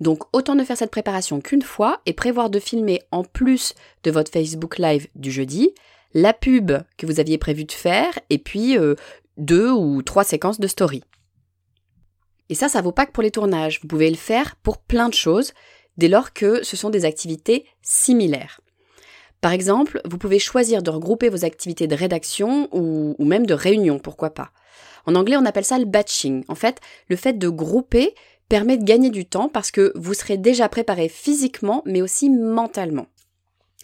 Donc 0.00 0.24
autant 0.32 0.54
ne 0.54 0.64
faire 0.64 0.76
cette 0.76 0.90
préparation 0.90 1.40
qu'une 1.40 1.62
fois 1.62 2.00
et 2.06 2.12
prévoir 2.12 2.50
de 2.50 2.60
filmer 2.60 3.02
en 3.10 3.24
plus 3.24 3.74
de 4.02 4.10
votre 4.10 4.30
Facebook 4.30 4.78
Live 4.78 5.08
du 5.14 5.30
jeudi, 5.30 5.72
la 6.16 6.32
pub 6.32 6.72
que 6.96 7.04
vous 7.04 7.20
aviez 7.20 7.36
prévu 7.36 7.64
de 7.64 7.72
faire, 7.72 8.18
et 8.30 8.38
puis 8.38 8.78
euh, 8.78 8.94
deux 9.36 9.70
ou 9.70 10.00
trois 10.00 10.24
séquences 10.24 10.58
de 10.58 10.66
story. 10.66 11.04
Et 12.48 12.54
ça, 12.54 12.70
ça 12.70 12.80
vaut 12.80 12.90
pas 12.90 13.04
que 13.04 13.12
pour 13.12 13.22
les 13.22 13.30
tournages. 13.30 13.80
Vous 13.82 13.86
pouvez 13.86 14.08
le 14.08 14.16
faire 14.16 14.56
pour 14.56 14.78
plein 14.78 15.10
de 15.10 15.14
choses, 15.14 15.52
dès 15.98 16.08
lors 16.08 16.32
que 16.32 16.64
ce 16.64 16.74
sont 16.74 16.88
des 16.88 17.04
activités 17.04 17.66
similaires. 17.82 18.62
Par 19.42 19.52
exemple, 19.52 20.00
vous 20.06 20.16
pouvez 20.16 20.38
choisir 20.38 20.82
de 20.82 20.88
regrouper 20.88 21.28
vos 21.28 21.44
activités 21.44 21.86
de 21.86 21.94
rédaction 21.94 22.70
ou, 22.72 23.14
ou, 23.18 23.24
même 23.26 23.44
de 23.44 23.52
réunion, 23.52 23.98
pourquoi 23.98 24.30
pas. 24.30 24.52
En 25.04 25.16
anglais, 25.16 25.36
on 25.36 25.44
appelle 25.44 25.66
ça 25.66 25.78
le 25.78 25.84
batching. 25.84 26.44
En 26.48 26.54
fait, 26.54 26.80
le 27.10 27.16
fait 27.16 27.34
de 27.34 27.48
grouper 27.50 28.14
permet 28.48 28.78
de 28.78 28.84
gagner 28.84 29.10
du 29.10 29.26
temps 29.26 29.50
parce 29.50 29.70
que 29.70 29.92
vous 29.96 30.14
serez 30.14 30.38
déjà 30.38 30.70
préparé 30.70 31.10
physiquement, 31.10 31.82
mais 31.84 32.00
aussi 32.00 32.30
mentalement 32.30 33.06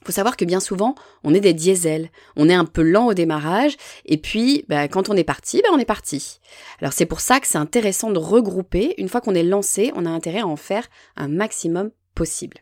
faut 0.05 0.13
savoir 0.13 0.37
que 0.37 0.45
bien 0.45 0.61
souvent, 0.61 0.95
on 1.25 1.35
est 1.35 1.41
des 1.41 1.53
diesels, 1.53 2.11
on 2.37 2.49
est 2.49 2.55
un 2.55 2.65
peu 2.65 2.83
lent 2.83 3.07
au 3.07 3.15
démarrage, 3.15 3.77
et 4.05 4.19
puis 4.19 4.65
bah, 4.69 4.89
quand 4.89 5.09
on 5.09 5.17
est 5.17 5.25
parti, 5.25 5.61
bah, 5.63 5.71
on 5.73 5.79
est 5.79 5.85
parti. 5.85 6.41
Alors 6.81 6.93
c'est 6.93 7.07
pour 7.07 7.21
ça 7.21 7.41
que 7.41 7.47
c'est 7.47 7.59
intéressant 7.59 8.11
de 8.11 8.19
regrouper, 8.19 8.95
une 8.99 9.09
fois 9.09 9.21
qu'on 9.21 9.35
est 9.35 9.43
lancé, 9.43 9.93
on 9.95 10.07
a 10.07 10.11
intérêt 10.11 10.41
à 10.41 10.47
en 10.47 10.57
faire 10.57 10.89
un 11.17 11.29
maximum 11.29 11.91
possible. 12.15 12.59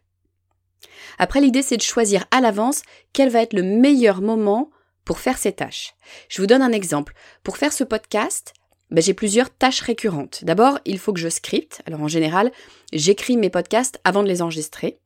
Après 1.18 1.40
l'idée 1.40 1.62
c'est 1.62 1.76
de 1.76 1.82
choisir 1.82 2.24
à 2.30 2.40
l'avance 2.40 2.82
quel 3.12 3.28
va 3.28 3.42
être 3.42 3.52
le 3.52 3.62
meilleur 3.62 4.22
moment 4.22 4.70
pour 5.04 5.18
faire 5.18 5.38
ces 5.38 5.52
tâches. 5.52 5.94
Je 6.28 6.40
vous 6.40 6.46
donne 6.46 6.62
un 6.62 6.72
exemple. 6.72 7.14
Pour 7.42 7.56
faire 7.56 7.72
ce 7.72 7.84
podcast, 7.84 8.54
bah, 8.90 9.00
j'ai 9.00 9.14
plusieurs 9.14 9.50
tâches 9.50 9.80
récurrentes. 9.80 10.44
D'abord, 10.44 10.78
il 10.84 10.98
faut 10.98 11.12
que 11.12 11.20
je 11.20 11.28
scripte. 11.28 11.82
Alors 11.86 12.02
en 12.02 12.08
général, 12.08 12.50
j'écris 12.92 13.36
mes 13.36 13.50
podcasts 13.50 14.00
avant 14.04 14.22
de 14.22 14.28
les 14.28 14.42
enregistrer. 14.42 15.00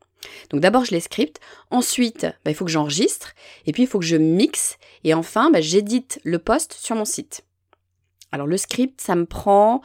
Donc 0.51 0.61
d'abord 0.61 0.85
je 0.85 0.93
les 0.93 1.01
scripte, 1.01 1.41
ensuite 1.71 2.27
bah, 2.45 2.51
il 2.51 2.55
faut 2.55 2.65
que 2.65 2.71
j'enregistre, 2.71 3.35
et 3.67 3.73
puis 3.73 3.85
il 3.85 3.87
faut 3.87 3.99
que 3.99 4.05
je 4.05 4.17
mixe, 4.17 4.77
et 5.05 5.15
enfin 5.15 5.51
bah, 5.51 5.61
j'édite 5.61 6.21
le 6.25 6.39
post 6.39 6.75
sur 6.75 6.97
mon 6.97 7.05
site. 7.05 7.45
Alors 8.33 8.47
le 8.47 8.57
script, 8.57 9.01
ça 9.01 9.15
me 9.15 9.27
prend 9.27 9.81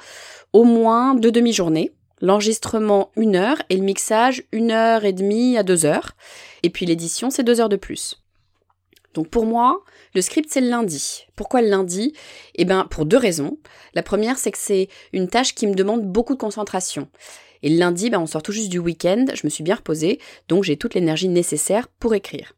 au 0.53 0.63
moins 0.63 1.13
deux 1.15 1.31
demi-journées, 1.31 1.91
l'enregistrement 2.21 3.11
une 3.15 3.35
heure 3.35 3.61
et 3.69 3.77
le 3.77 3.83
mixage 3.83 4.43
une 4.51 4.71
heure 4.71 5.05
et 5.05 5.13
demie 5.13 5.57
à 5.57 5.63
deux 5.63 5.85
heures, 5.85 6.11
et 6.63 6.69
puis 6.69 6.85
l'édition 6.85 7.29
c'est 7.29 7.43
deux 7.43 7.61
heures 7.61 7.69
de 7.69 7.75
plus. 7.75 8.21
Donc 9.13 9.29
pour 9.29 9.45
moi, 9.45 9.83
le 10.13 10.21
script 10.21 10.49
c'est 10.51 10.61
le 10.61 10.69
lundi. 10.69 11.25
Pourquoi 11.35 11.61
le 11.61 11.69
lundi? 11.69 12.13
Eh 12.55 12.65
bien 12.65 12.85
pour 12.85 13.05
deux 13.05 13.17
raisons. 13.17 13.57
La 13.93 14.03
première 14.03 14.37
c'est 14.37 14.51
que 14.51 14.57
c'est 14.57 14.87
une 15.13 15.27
tâche 15.27 15.55
qui 15.55 15.67
me 15.67 15.73
demande 15.73 16.03
beaucoup 16.03 16.33
de 16.33 16.39
concentration. 16.39 17.07
Et 17.63 17.69
le 17.69 17.77
lundi, 17.77 18.09
ben, 18.09 18.19
on 18.19 18.25
sort 18.25 18.43
tout 18.43 18.51
juste 18.51 18.69
du 18.69 18.79
week-end, 18.79 19.25
je 19.33 19.41
me 19.43 19.49
suis 19.49 19.63
bien 19.63 19.75
reposée, 19.75 20.19
donc 20.47 20.63
j'ai 20.63 20.77
toute 20.77 20.93
l'énergie 20.93 21.27
nécessaire 21.27 21.87
pour 21.87 22.13
écrire. 22.13 22.53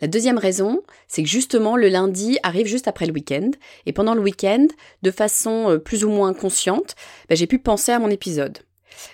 La 0.00 0.06
deuxième 0.06 0.38
raison, 0.38 0.82
c'est 1.08 1.22
que 1.22 1.28
justement 1.28 1.76
le 1.76 1.88
lundi 1.88 2.38
arrive 2.44 2.66
juste 2.66 2.86
après 2.86 3.06
le 3.06 3.12
week-end, 3.12 3.50
et 3.86 3.92
pendant 3.92 4.14
le 4.14 4.20
week-end, 4.20 4.66
de 5.02 5.10
façon 5.10 5.70
euh, 5.70 5.78
plus 5.78 6.04
ou 6.04 6.10
moins 6.10 6.32
consciente, 6.34 6.94
ben, 7.28 7.36
j'ai 7.36 7.46
pu 7.46 7.58
penser 7.58 7.92
à 7.92 7.98
mon 7.98 8.10
épisode. 8.10 8.58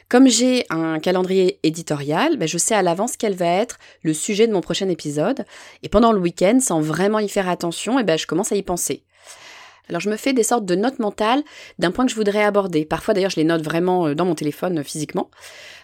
Comme 0.09 0.29
j'ai 0.29 0.65
un 0.71 0.99
calendrier 0.99 1.59
éditorial, 1.63 2.37
ben, 2.37 2.49
je 2.49 2.59
sais 2.59 2.75
à 2.75 2.83
l'avance 2.83 3.17
quel 3.17 3.35
va 3.35 3.47
être 3.47 3.79
le 4.03 4.15
sujet 4.15 4.47
de 4.47 4.53
mon 4.53 4.61
prochain 4.61 4.89
épisode, 4.89 5.47
et 5.83 5.89
pendant 5.89 6.13
le 6.13 6.21
week-end, 6.21 6.59
sans 6.61 6.81
vraiment 6.81 7.19
y 7.19 7.29
faire 7.29 7.49
attention, 7.49 7.99
et 7.99 8.05
ben, 8.05 8.19
je 8.19 8.27
commence 8.27 8.53
à 8.53 8.57
y 8.57 8.63
penser. 8.63 9.05
Alors 9.89 10.01
je 10.01 10.09
me 10.09 10.17
fais 10.17 10.33
des 10.33 10.43
sortes 10.43 10.65
de 10.65 10.75
notes 10.75 10.99
mentales 10.99 11.43
d'un 11.79 11.91
point 11.91 12.07
que 12.07 12.11
je 12.11 12.17
voudrais 12.17 12.43
aborder. 12.43 12.85
Parfois 12.85 13.15
d'ailleurs 13.15 13.31
je 13.31 13.37
les 13.37 13.45
note 13.45 13.63
vraiment 13.63 14.07
euh, 14.07 14.15
dans 14.15 14.25
mon 14.25 14.35
téléphone 14.35 14.79
euh, 14.79 14.83
physiquement. 14.83 15.31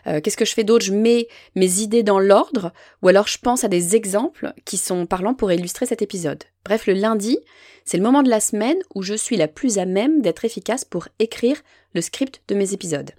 Euh, 0.07 0.21
qu'est-ce 0.21 0.37
que 0.37 0.45
je 0.45 0.55
fais 0.55 0.65
d'autre? 0.65 0.85
Je 0.85 0.95
mets 0.95 1.29
mes 1.55 1.81
idées 1.81 2.03
dans 2.03 2.19
l'ordre 2.19 2.73
ou 3.03 3.09
alors 3.09 3.27
je 3.27 3.39
pense 3.39 3.65
à 3.65 3.69
des 3.69 3.97
exemples 3.97 4.53
qui 4.65 4.79
sont 4.79 5.07
parlants 5.07 5.35
pour 5.35 5.53
illustrer 5.53 5.87
cet 5.87 6.01
épisode. 6.01 6.45
Bref, 6.65 6.87
le 6.87 6.95
lundi, 6.95 7.39
c'est 7.85 7.99
le 7.99 8.03
moment 8.03 8.23
de 8.23 8.31
la 8.31 8.41
semaine 8.41 8.79
où 8.95 9.03
je 9.03 9.15
suis 9.15 9.37
la 9.37 9.49
plus 9.49 9.79
à 9.79 9.85
même 9.85 10.23
d'être 10.23 10.45
efficace 10.45 10.85
pour 10.85 11.09
écrire 11.19 11.61
le 11.95 12.01
script 12.01 12.43
de 12.49 12.55
mes 12.55 12.73
épisodes. 12.73 13.11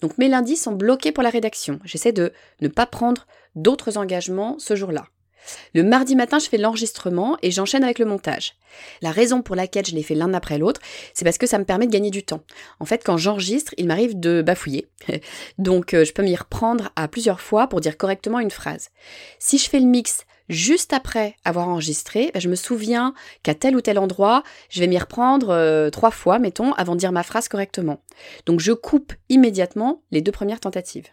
Donc 0.00 0.16
mes 0.18 0.28
lundis 0.28 0.56
sont 0.56 0.72
bloqués 0.72 1.10
pour 1.10 1.24
la 1.24 1.30
rédaction. 1.30 1.80
J'essaie 1.84 2.12
de 2.12 2.32
ne 2.60 2.68
pas 2.68 2.86
prendre 2.86 3.26
d'autres 3.56 3.98
engagements 3.98 4.56
ce 4.60 4.76
jour-là. 4.76 5.06
Le 5.74 5.82
mardi 5.82 6.16
matin, 6.16 6.38
je 6.38 6.48
fais 6.48 6.58
l'enregistrement 6.58 7.38
et 7.42 7.50
j'enchaîne 7.50 7.84
avec 7.84 7.98
le 7.98 8.04
montage. 8.04 8.54
La 9.02 9.10
raison 9.10 9.42
pour 9.42 9.56
laquelle 9.56 9.86
je 9.86 9.94
les 9.94 10.02
fais 10.02 10.14
l'un 10.14 10.34
après 10.34 10.58
l'autre, 10.58 10.80
c'est 11.14 11.24
parce 11.24 11.38
que 11.38 11.46
ça 11.46 11.58
me 11.58 11.64
permet 11.64 11.86
de 11.86 11.92
gagner 11.92 12.10
du 12.10 12.22
temps. 12.22 12.42
En 12.80 12.84
fait, 12.84 13.02
quand 13.04 13.16
j'enregistre, 13.16 13.74
il 13.76 13.86
m'arrive 13.86 14.18
de 14.18 14.42
bafouiller. 14.42 14.88
Donc, 15.58 15.94
euh, 15.94 16.04
je 16.04 16.12
peux 16.12 16.22
m'y 16.22 16.36
reprendre 16.36 16.90
à 16.96 17.08
plusieurs 17.08 17.40
fois 17.40 17.66
pour 17.66 17.80
dire 17.80 17.96
correctement 17.96 18.40
une 18.40 18.50
phrase. 18.50 18.90
Si 19.38 19.58
je 19.58 19.68
fais 19.68 19.80
le 19.80 19.86
mix 19.86 20.24
juste 20.48 20.92
après 20.92 21.36
avoir 21.44 21.68
enregistré, 21.68 22.30
ben, 22.32 22.40
je 22.40 22.48
me 22.48 22.54
souviens 22.54 23.14
qu'à 23.42 23.54
tel 23.54 23.76
ou 23.76 23.80
tel 23.80 23.98
endroit, 23.98 24.42
je 24.70 24.80
vais 24.80 24.86
m'y 24.86 24.98
reprendre 24.98 25.50
euh, 25.50 25.90
trois 25.90 26.10
fois, 26.10 26.38
mettons, 26.38 26.72
avant 26.74 26.94
de 26.94 27.00
dire 27.00 27.12
ma 27.12 27.22
phrase 27.22 27.48
correctement. 27.48 28.00
Donc, 28.46 28.60
je 28.60 28.72
coupe 28.72 29.12
immédiatement 29.28 30.02
les 30.10 30.20
deux 30.20 30.32
premières 30.32 30.60
tentatives. 30.60 31.08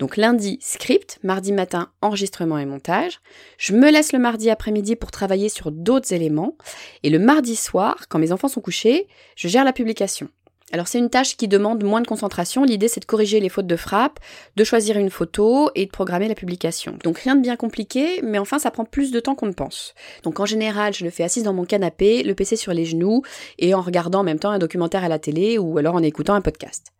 Donc 0.00 0.16
lundi, 0.16 0.58
script, 0.62 1.18
mardi 1.22 1.52
matin, 1.52 1.90
enregistrement 2.00 2.56
et 2.56 2.64
montage. 2.64 3.20
Je 3.58 3.74
me 3.74 3.90
laisse 3.90 4.14
le 4.14 4.18
mardi 4.18 4.48
après-midi 4.48 4.96
pour 4.96 5.10
travailler 5.10 5.50
sur 5.50 5.70
d'autres 5.70 6.14
éléments. 6.14 6.56
Et 7.02 7.10
le 7.10 7.18
mardi 7.18 7.54
soir, 7.54 8.06
quand 8.08 8.18
mes 8.18 8.32
enfants 8.32 8.48
sont 8.48 8.62
couchés, 8.62 9.08
je 9.36 9.46
gère 9.46 9.62
la 9.62 9.74
publication. 9.74 10.30
Alors 10.72 10.88
c'est 10.88 10.98
une 10.98 11.10
tâche 11.10 11.36
qui 11.36 11.48
demande 11.48 11.84
moins 11.84 12.00
de 12.00 12.06
concentration. 12.06 12.64
L'idée 12.64 12.88
c'est 12.88 13.00
de 13.00 13.04
corriger 13.04 13.40
les 13.40 13.50
fautes 13.50 13.66
de 13.66 13.76
frappe, 13.76 14.20
de 14.56 14.64
choisir 14.64 14.96
une 14.96 15.10
photo 15.10 15.70
et 15.74 15.84
de 15.84 15.90
programmer 15.90 16.28
la 16.28 16.34
publication. 16.34 16.96
Donc 17.04 17.18
rien 17.18 17.36
de 17.36 17.42
bien 17.42 17.56
compliqué, 17.56 18.22
mais 18.22 18.38
enfin 18.38 18.58
ça 18.58 18.70
prend 18.70 18.86
plus 18.86 19.10
de 19.10 19.20
temps 19.20 19.34
qu'on 19.34 19.46
ne 19.46 19.52
pense. 19.52 19.94
Donc 20.22 20.40
en 20.40 20.46
général 20.46 20.94
je 20.94 21.04
le 21.04 21.10
fais 21.10 21.24
assise 21.24 21.42
dans 21.42 21.52
mon 21.52 21.64
canapé, 21.64 22.22
le 22.22 22.34
PC 22.34 22.56
sur 22.56 22.72
les 22.72 22.86
genoux 22.86 23.22
et 23.58 23.74
en 23.74 23.82
regardant 23.82 24.20
en 24.20 24.24
même 24.24 24.38
temps 24.38 24.50
un 24.50 24.58
documentaire 24.58 25.04
à 25.04 25.08
la 25.08 25.18
télé 25.18 25.58
ou 25.58 25.76
alors 25.76 25.96
en 25.96 26.02
écoutant 26.02 26.34
un 26.34 26.40
podcast. 26.40 26.92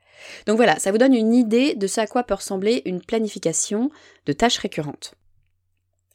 Donc 0.47 0.57
voilà, 0.57 0.79
ça 0.79 0.93
vous 0.93 0.99
donne 0.99 1.15
une 1.15 1.35
idée 1.35 1.75
de 1.75 1.87
ce 1.87 2.01
à 2.01 2.07
quoi 2.07 2.23
peut 2.23 2.35
ressembler 2.35 2.83
une 2.85 3.01
planification 3.01 3.91
de 4.27 4.33
tâches 4.33 4.59
récurrentes. 4.59 5.15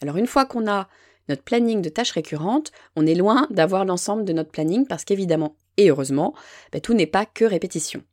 Alors 0.02 0.18
une 0.18 0.28
fois 0.28 0.46
qu'on 0.46 0.70
a 0.70 0.88
notre 1.30 1.44
planning 1.44 1.82
de 1.82 1.90
tâches 1.90 2.12
récurrentes, 2.12 2.72
on 2.96 3.06
est 3.06 3.16
loin 3.16 3.48
d'avoir 3.50 3.86
l'ensemble 3.86 4.26
de 4.26 4.34
notre 4.34 4.52
planning 4.52 4.86
parce 4.86 5.04
qu'évidemment 5.04 5.56
et 5.78 5.90
heureusement, 5.90 6.34
ben, 6.72 6.82
tout 6.82 6.94
n'est 6.94 7.08
pas 7.08 7.26
que 7.26 7.46
répétition. 7.46 8.04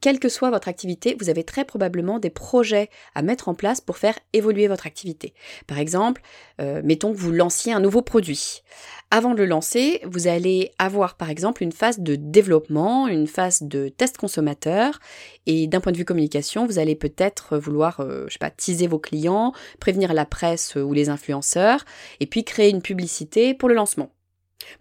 Quelle 0.00 0.18
que 0.18 0.28
soit 0.28 0.50
votre 0.50 0.68
activité, 0.68 1.16
vous 1.18 1.30
avez 1.30 1.44
très 1.44 1.64
probablement 1.64 2.18
des 2.18 2.30
projets 2.30 2.90
à 3.14 3.22
mettre 3.22 3.48
en 3.48 3.54
place 3.54 3.80
pour 3.80 3.98
faire 3.98 4.18
évoluer 4.32 4.68
votre 4.68 4.86
activité. 4.86 5.34
Par 5.66 5.78
exemple, 5.78 6.22
euh, 6.60 6.80
mettons 6.84 7.12
que 7.12 7.18
vous 7.18 7.32
lanciez 7.32 7.72
un 7.72 7.80
nouveau 7.80 8.02
produit. 8.02 8.62
Avant 9.10 9.32
de 9.32 9.38
le 9.38 9.46
lancer, 9.46 10.00
vous 10.04 10.28
allez 10.28 10.72
avoir 10.78 11.16
par 11.16 11.30
exemple 11.30 11.62
une 11.62 11.72
phase 11.72 12.00
de 12.00 12.14
développement, 12.14 13.08
une 13.08 13.26
phase 13.26 13.62
de 13.62 13.88
test 13.88 14.18
consommateur, 14.18 15.00
et 15.46 15.66
d'un 15.66 15.80
point 15.80 15.92
de 15.92 15.96
vue 15.96 16.04
communication, 16.04 16.66
vous 16.66 16.78
allez 16.78 16.94
peut-être 16.94 17.56
vouloir, 17.56 18.00
euh, 18.00 18.26
teaser 18.56 18.86
vos 18.86 18.98
clients, 18.98 19.52
prévenir 19.80 20.12
la 20.12 20.26
presse 20.26 20.76
ou 20.76 20.92
les 20.92 21.08
influenceurs, 21.08 21.84
et 22.20 22.26
puis 22.26 22.44
créer 22.44 22.68
une 22.68 22.82
publicité 22.82 23.54
pour 23.54 23.70
le 23.70 23.74
lancement. 23.74 24.10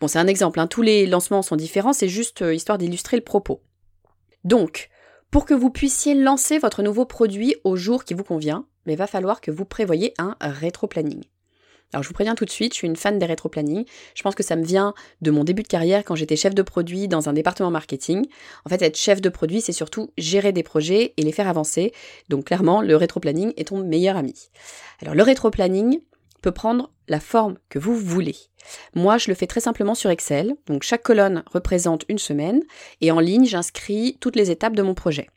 Bon, 0.02 0.08
c'est 0.08 0.20
un 0.20 0.28
exemple, 0.28 0.60
hein. 0.60 0.68
tous 0.68 0.82
les 0.82 1.06
lancements 1.06 1.42
sont 1.42 1.56
différents, 1.56 1.94
c'est 1.94 2.10
juste 2.10 2.42
euh, 2.42 2.54
histoire 2.54 2.78
d'illustrer 2.78 3.16
le 3.16 3.24
propos. 3.24 3.62
Donc, 4.44 4.90
pour 5.32 5.46
que 5.46 5.54
vous 5.54 5.70
puissiez 5.70 6.14
lancer 6.14 6.58
votre 6.58 6.84
nouveau 6.84 7.06
produit 7.06 7.56
au 7.64 7.76
jour 7.76 8.06
qui 8.06 8.14
vous 8.14 8.24
convient, 8.24 8.66
il 8.86 8.98
va 8.98 9.08
falloir 9.08 9.42
que 9.42 9.52
vous 9.52 9.66
prévoyez 9.66 10.14
un 10.18 10.36
rétro-planning. 10.40 11.24
Alors 11.94 12.04
je 12.04 12.10
vous 12.10 12.14
préviens 12.14 12.36
tout 12.36 12.44
de 12.44 12.50
suite, 12.50 12.74
je 12.74 12.80
suis 12.80 12.88
une 12.88 12.98
fan 12.98 13.18
des 13.18 13.26
rétro-planning. 13.26 13.86
Je 14.14 14.22
pense 14.22 14.36
que 14.36 14.44
ça 14.44 14.58
me 14.58 14.64
vient 14.64 14.94
de 15.22 15.32
mon 15.32 15.46
début 15.46 15.64
de 15.64 15.68
carrière 15.68 16.04
quand 16.04 16.16
j'étais 16.16 16.36
chef 16.36 16.54
de 16.54 16.62
produit 16.62 17.08
dans 17.08 17.30
un 17.30 17.34
département 17.34 17.72
marketing. 17.72 18.26
En 18.66 18.70
fait, 18.70 18.82
être 18.82 18.98
chef 18.98 19.22
de 19.22 19.30
produit, 19.30 19.62
c'est 19.62 19.72
surtout 19.72 20.12
gérer 20.18 20.52
des 20.52 20.64
projets 20.64 21.14
et 21.16 21.22
les 21.22 21.32
faire 21.32 21.48
avancer. 21.48 21.94
Donc 22.28 22.46
clairement, 22.46 22.82
le 22.82 22.96
rétro-planning 22.98 23.54
est 23.56 23.70
ton 23.70 23.84
meilleur 23.84 24.18
ami. 24.18 24.50
Alors 25.02 25.16
le 25.16 25.24
rétro-planning 25.24 26.02
peut 26.42 26.52
prendre 26.52 26.92
la 27.08 27.20
forme 27.20 27.58
que 27.70 27.80
vous 27.80 27.96
voulez. 27.96 28.36
Moi, 28.96 29.18
je 29.18 29.30
le 29.30 29.36
fais 29.36 29.48
très 29.48 29.62
simplement 29.62 29.96
sur 29.96 30.10
Excel. 30.10 30.56
Donc 30.66 30.84
chaque 30.84 31.04
colonne 31.04 31.44
représente 31.52 32.04
une 32.10 32.18
semaine 32.18 32.62
et 33.02 33.12
en 33.12 33.20
ligne, 33.20 33.46
j'inscris 33.46 34.18
toutes 34.20 34.36
les 34.36 34.52
étapes 34.52 34.76
de 34.76 34.84
mon 34.84 34.94
projet. 34.94 35.30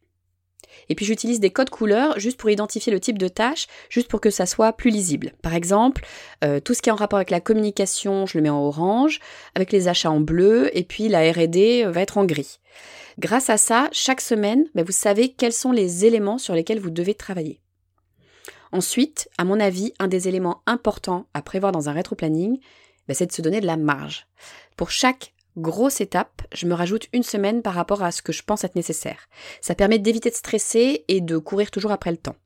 Et 0.88 0.94
puis 0.94 1.04
j'utilise 1.04 1.40
des 1.40 1.50
codes 1.50 1.70
couleurs 1.70 2.18
juste 2.18 2.38
pour 2.38 2.50
identifier 2.50 2.92
le 2.92 3.00
type 3.00 3.18
de 3.18 3.28
tâche, 3.28 3.66
juste 3.88 4.08
pour 4.08 4.20
que 4.20 4.30
ça 4.30 4.46
soit 4.46 4.72
plus 4.72 4.90
lisible. 4.90 5.32
Par 5.42 5.54
exemple, 5.54 6.04
euh, 6.44 6.60
tout 6.60 6.74
ce 6.74 6.82
qui 6.82 6.88
est 6.88 6.92
en 6.92 6.96
rapport 6.96 7.18
avec 7.18 7.30
la 7.30 7.40
communication, 7.40 8.26
je 8.26 8.38
le 8.38 8.42
mets 8.42 8.50
en 8.50 8.60
orange, 8.60 9.20
avec 9.54 9.72
les 9.72 9.88
achats 9.88 10.10
en 10.10 10.20
bleu, 10.20 10.76
et 10.76 10.84
puis 10.84 11.08
la 11.08 11.30
RD 11.30 11.86
va 11.90 12.00
être 12.00 12.18
en 12.18 12.24
gris. 12.24 12.58
Grâce 13.18 13.50
à 13.50 13.56
ça, 13.56 13.88
chaque 13.92 14.20
semaine, 14.20 14.64
ben, 14.74 14.84
vous 14.84 14.92
savez 14.92 15.30
quels 15.30 15.52
sont 15.52 15.72
les 15.72 16.06
éléments 16.06 16.38
sur 16.38 16.54
lesquels 16.54 16.80
vous 16.80 16.90
devez 16.90 17.14
travailler. 17.14 17.60
Ensuite, 18.72 19.28
à 19.38 19.44
mon 19.44 19.58
avis, 19.58 19.92
un 19.98 20.08
des 20.08 20.28
éléments 20.28 20.62
importants 20.66 21.26
à 21.34 21.42
prévoir 21.42 21.72
dans 21.72 21.88
un 21.88 21.92
rétro-planning, 21.92 22.60
ben, 23.08 23.14
c'est 23.14 23.26
de 23.26 23.32
se 23.32 23.42
donner 23.42 23.60
de 23.60 23.66
la 23.66 23.76
marge. 23.76 24.26
Pour 24.76 24.90
chaque 24.90 25.34
grosse 25.56 26.00
étape, 26.00 26.42
je 26.52 26.66
me 26.66 26.74
rajoute 26.74 27.08
une 27.12 27.24
semaine 27.24 27.62
par 27.62 27.74
rapport 27.74 28.02
à 28.02 28.12
ce 28.12 28.22
que 28.22 28.32
je 28.32 28.42
pense 28.42 28.64
être 28.64 28.76
nécessaire. 28.76 29.28
Ça 29.60 29.74
permet 29.74 29.98
d'éviter 29.98 30.30
de 30.30 30.34
stresser 30.34 31.04
et 31.08 31.20
de 31.20 31.38
courir 31.38 31.70
toujours 31.70 31.90
après 31.90 32.12
le 32.12 32.16
temps. 32.16 32.36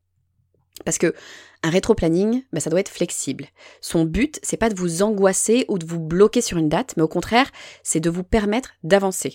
Parce 0.85 0.99
que 0.99 1.15
un 1.63 1.71
rétro-planning, 1.71 2.43
ben, 2.53 2.61
ça 2.61 2.71
doit 2.71 2.81
être 2.81 2.89
flexible. 2.89 3.47
Son 3.81 4.05
but, 4.05 4.41
c'est 4.43 4.57
pas 4.57 4.71
de 4.71 4.79
vous 4.79 5.03
angoisser 5.03 5.65
ou 5.69 5.79
de 5.79 5.87
vous 5.87 6.01
bloquer 6.01 6.41
sur 6.41 6.59
une 6.59 6.69
date, 6.69 6.95
mais 6.97 7.03
au 7.03 7.09
contraire, 7.09 7.51
c'est 7.83 8.01
de 8.01 8.11
vous 8.11 8.25
permettre 8.25 8.71
d'avancer. 8.83 9.35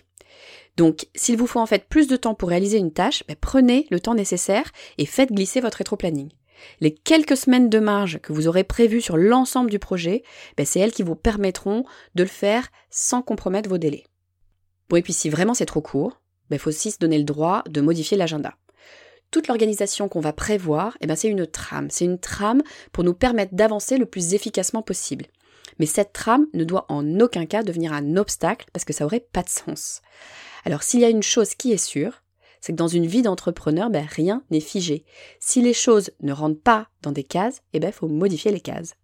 Donc, 0.78 1.08
s'il 1.16 1.38
vous 1.38 1.48
faut 1.48 1.60
en 1.60 1.66
fait 1.66 1.88
plus 1.88 2.08
de 2.08 2.16
temps 2.16 2.36
pour 2.36 2.50
réaliser 2.50 2.78
une 2.78 2.94
tâche, 2.94 3.24
ben, 3.28 3.36
prenez 3.40 3.88
le 3.90 4.00
temps 4.00 4.16
nécessaire 4.16 4.72
et 4.98 5.06
faites 5.06 5.32
glisser 5.32 5.62
votre 5.62 5.78
rétro-planning. 5.78 6.30
Les 6.80 6.94
quelques 6.94 7.38
semaines 7.38 7.70
de 7.70 7.80
marge 7.80 8.20
que 8.20 8.34
vous 8.34 8.48
aurez 8.48 8.64
prévues 8.64 9.02
sur 9.02 9.18
l'ensemble 9.18 9.70
du 9.70 9.80
projet, 9.80 10.24
ben, 10.58 10.66
c'est 10.66 10.80
elles 10.80 10.92
qui 10.92 11.04
vous 11.04 11.16
permettront 11.16 11.86
de 12.16 12.24
le 12.24 12.30
faire 12.30 12.70
sans 12.90 13.22
compromettre 13.22 13.70
vos 13.70 13.78
délais. 13.78 14.06
Bon, 14.90 14.98
et 14.98 15.02
puis 15.02 15.14
si 15.14 15.30
vraiment 15.30 15.54
c'est 15.54 15.66
trop 15.66 15.82
court, 15.82 16.22
il 16.46 16.52
ben, 16.52 16.60
faut 16.60 16.70
aussi 16.70 16.92
se 16.92 17.00
donner 17.00 17.18
le 17.18 17.24
droit 17.24 17.64
de 17.68 17.82
modifier 17.82 18.18
l'agenda. 18.18 18.56
Toute 19.32 19.48
l'organisation 19.48 20.10
qu'on 20.10 20.22
va 20.22 20.34
prévoir, 20.34 20.98
eh 21.02 21.08
ben, 21.08 21.16
c'est 21.16 21.28
une 21.28 21.46
trame. 21.46 21.90
C'est 21.92 22.06
une 22.06 22.20
trame 22.20 22.64
pour 22.92 23.04
nous 23.04 23.14
permettre 23.14 23.54
d'avancer 23.54 23.98
le 23.98 24.08
plus 24.08 24.34
efficacement 24.34 24.82
possible. 24.82 25.28
Mais 25.78 25.86
cette 25.86 26.14
trame 26.14 26.48
ne 26.54 26.64
doit 26.64 26.86
en 26.90 27.20
aucun 27.20 27.46
cas 27.46 27.64
devenir 27.64 27.94
un 27.94 28.18
obstacle 28.18 28.68
parce 28.74 28.86
que 28.86 28.94
ça 28.94 29.06
aurait 29.06 29.26
pas 29.32 29.44
de 29.44 29.50
sens. 29.50 30.02
Alors 30.66 30.84
s'il 30.84 31.00
y 31.00 31.06
a 31.06 31.10
une 31.10 31.24
chose 31.24 31.56
qui 31.56 31.72
est 31.72 31.78
sûre, 31.78 32.24
c'est 32.62 32.74
que 32.74 32.78
dans 32.78 32.88
une 32.88 33.06
vie 33.06 33.22
d'entrepreneur, 33.22 33.90
ben, 33.90 34.06
rien 34.10 34.44
n'est 34.52 34.60
figé. 34.60 35.06
Si 35.40 35.62
les 35.62 35.74
choses 35.74 36.12
ne 36.22 36.34
rentrent 36.34 36.62
pas 36.62 36.88
dans 37.02 37.12
des 37.12 37.24
cases, 37.24 37.62
il 37.74 37.78
eh 37.78 37.80
ben, 37.80 37.92
faut 37.92 38.08
modifier 38.08 38.52
les 38.52 38.62
cases. 38.62 38.96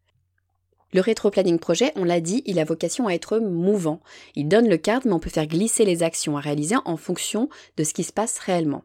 Le 0.93 1.01
rétro-planning 1.01 1.59
projet, 1.59 1.91
on 1.95 2.03
l'a 2.03 2.21
dit, 2.21 2.41
il 2.45 2.59
a 2.59 2.63
vocation 2.63 3.07
à 3.07 3.13
être 3.13 3.39
mouvant. 3.39 4.01
Il 4.35 4.47
donne 4.47 4.69
le 4.69 4.77
cadre, 4.77 5.07
mais 5.07 5.13
on 5.13 5.19
peut 5.19 5.29
faire 5.29 5.47
glisser 5.47 5.83
les 5.83 6.03
actions 6.03 6.37
à 6.37 6.39
réaliser 6.39 6.75
en 6.85 6.95
fonction 6.95 7.49
de 7.75 7.83
ce 7.83 7.93
qui 7.93 8.03
se 8.03 8.13
passe 8.13 8.39
réellement. 8.39 8.83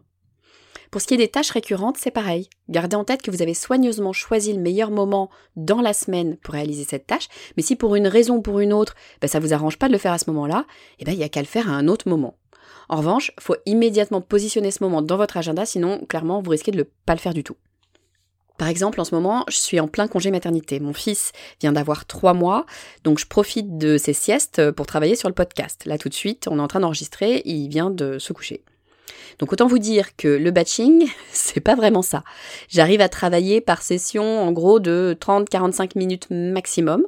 Pour 0.90 1.00
ce 1.00 1.06
qui 1.06 1.14
est 1.14 1.18
des 1.18 1.28
tâches 1.28 1.50
récurrentes, 1.50 1.98
c'est 1.98 2.10
pareil. 2.10 2.48
Gardez 2.68 2.96
en 2.96 3.04
tête 3.04 3.22
que 3.22 3.30
vous 3.30 3.42
avez 3.42 3.54
soigneusement 3.54 4.12
choisi 4.12 4.52
le 4.52 4.60
meilleur 4.60 4.90
moment 4.90 5.30
dans 5.54 5.80
la 5.80 5.92
semaine 5.92 6.36
pour 6.38 6.54
réaliser 6.54 6.82
cette 6.82 7.06
tâche, 7.06 7.28
mais 7.56 7.62
si 7.62 7.76
pour 7.76 7.94
une 7.94 8.08
raison 8.08 8.36
ou 8.36 8.42
pour 8.42 8.58
une 8.58 8.72
autre, 8.72 8.96
ben, 9.20 9.28
ça 9.28 9.38
vous 9.38 9.52
arrange 9.52 9.78
pas 9.78 9.86
de 9.86 9.92
le 9.92 9.98
faire 9.98 10.12
à 10.12 10.18
ce 10.18 10.28
moment-là, 10.30 10.66
eh 10.98 11.04
ben, 11.04 11.12
il 11.12 11.18
n'y 11.18 11.24
a 11.24 11.28
qu'à 11.28 11.42
le 11.42 11.46
faire 11.46 11.70
à 11.70 11.74
un 11.74 11.86
autre 11.86 12.08
moment. 12.08 12.36
En 12.88 12.96
revanche, 12.96 13.32
il 13.38 13.42
faut 13.42 13.56
immédiatement 13.66 14.20
positionner 14.20 14.70
ce 14.70 14.82
moment 14.82 15.02
dans 15.02 15.16
votre 15.16 15.36
agenda, 15.36 15.66
sinon 15.66 16.04
clairement 16.08 16.42
vous 16.42 16.50
risquez 16.50 16.72
de 16.72 16.78
ne 16.78 16.84
pas 17.06 17.14
le 17.14 17.20
faire 17.20 17.34
du 17.34 17.44
tout. 17.44 17.56
Par 18.58 18.68
exemple, 18.68 19.00
en 19.00 19.04
ce 19.04 19.14
moment, 19.14 19.46
je 19.48 19.56
suis 19.56 19.80
en 19.80 19.88
plein 19.88 20.06
congé 20.06 20.30
maternité. 20.30 20.80
Mon 20.80 20.92
fils 20.92 21.32
vient 21.62 21.72
d'avoir 21.72 22.04
trois 22.04 22.34
mois, 22.34 22.66
donc 23.04 23.18
je 23.18 23.26
profite 23.26 23.78
de 23.78 23.96
ses 23.96 24.12
siestes 24.12 24.70
pour 24.72 24.86
travailler 24.86 25.16
sur 25.16 25.28
le 25.30 25.34
podcast. 25.34 25.86
Là, 25.86 25.96
tout 25.96 26.10
de 26.10 26.14
suite, 26.14 26.46
on 26.46 26.58
est 26.58 26.62
en 26.62 26.68
train 26.68 26.80
d'enregistrer, 26.80 27.40
il 27.46 27.68
vient 27.68 27.88
de 27.88 28.18
se 28.18 28.34
coucher. 28.34 28.62
Donc 29.38 29.54
autant 29.54 29.66
vous 29.66 29.78
dire 29.78 30.14
que 30.16 30.28
le 30.28 30.50
batching, 30.50 31.08
c'est 31.32 31.60
pas 31.60 31.74
vraiment 31.74 32.02
ça. 32.02 32.22
J'arrive 32.68 33.00
à 33.00 33.08
travailler 33.08 33.62
par 33.62 33.80
session 33.80 34.42
en 34.42 34.52
gros 34.52 34.78
de 34.78 35.16
30-45 35.18 35.92
minutes 35.96 36.26
maximum. 36.30 37.06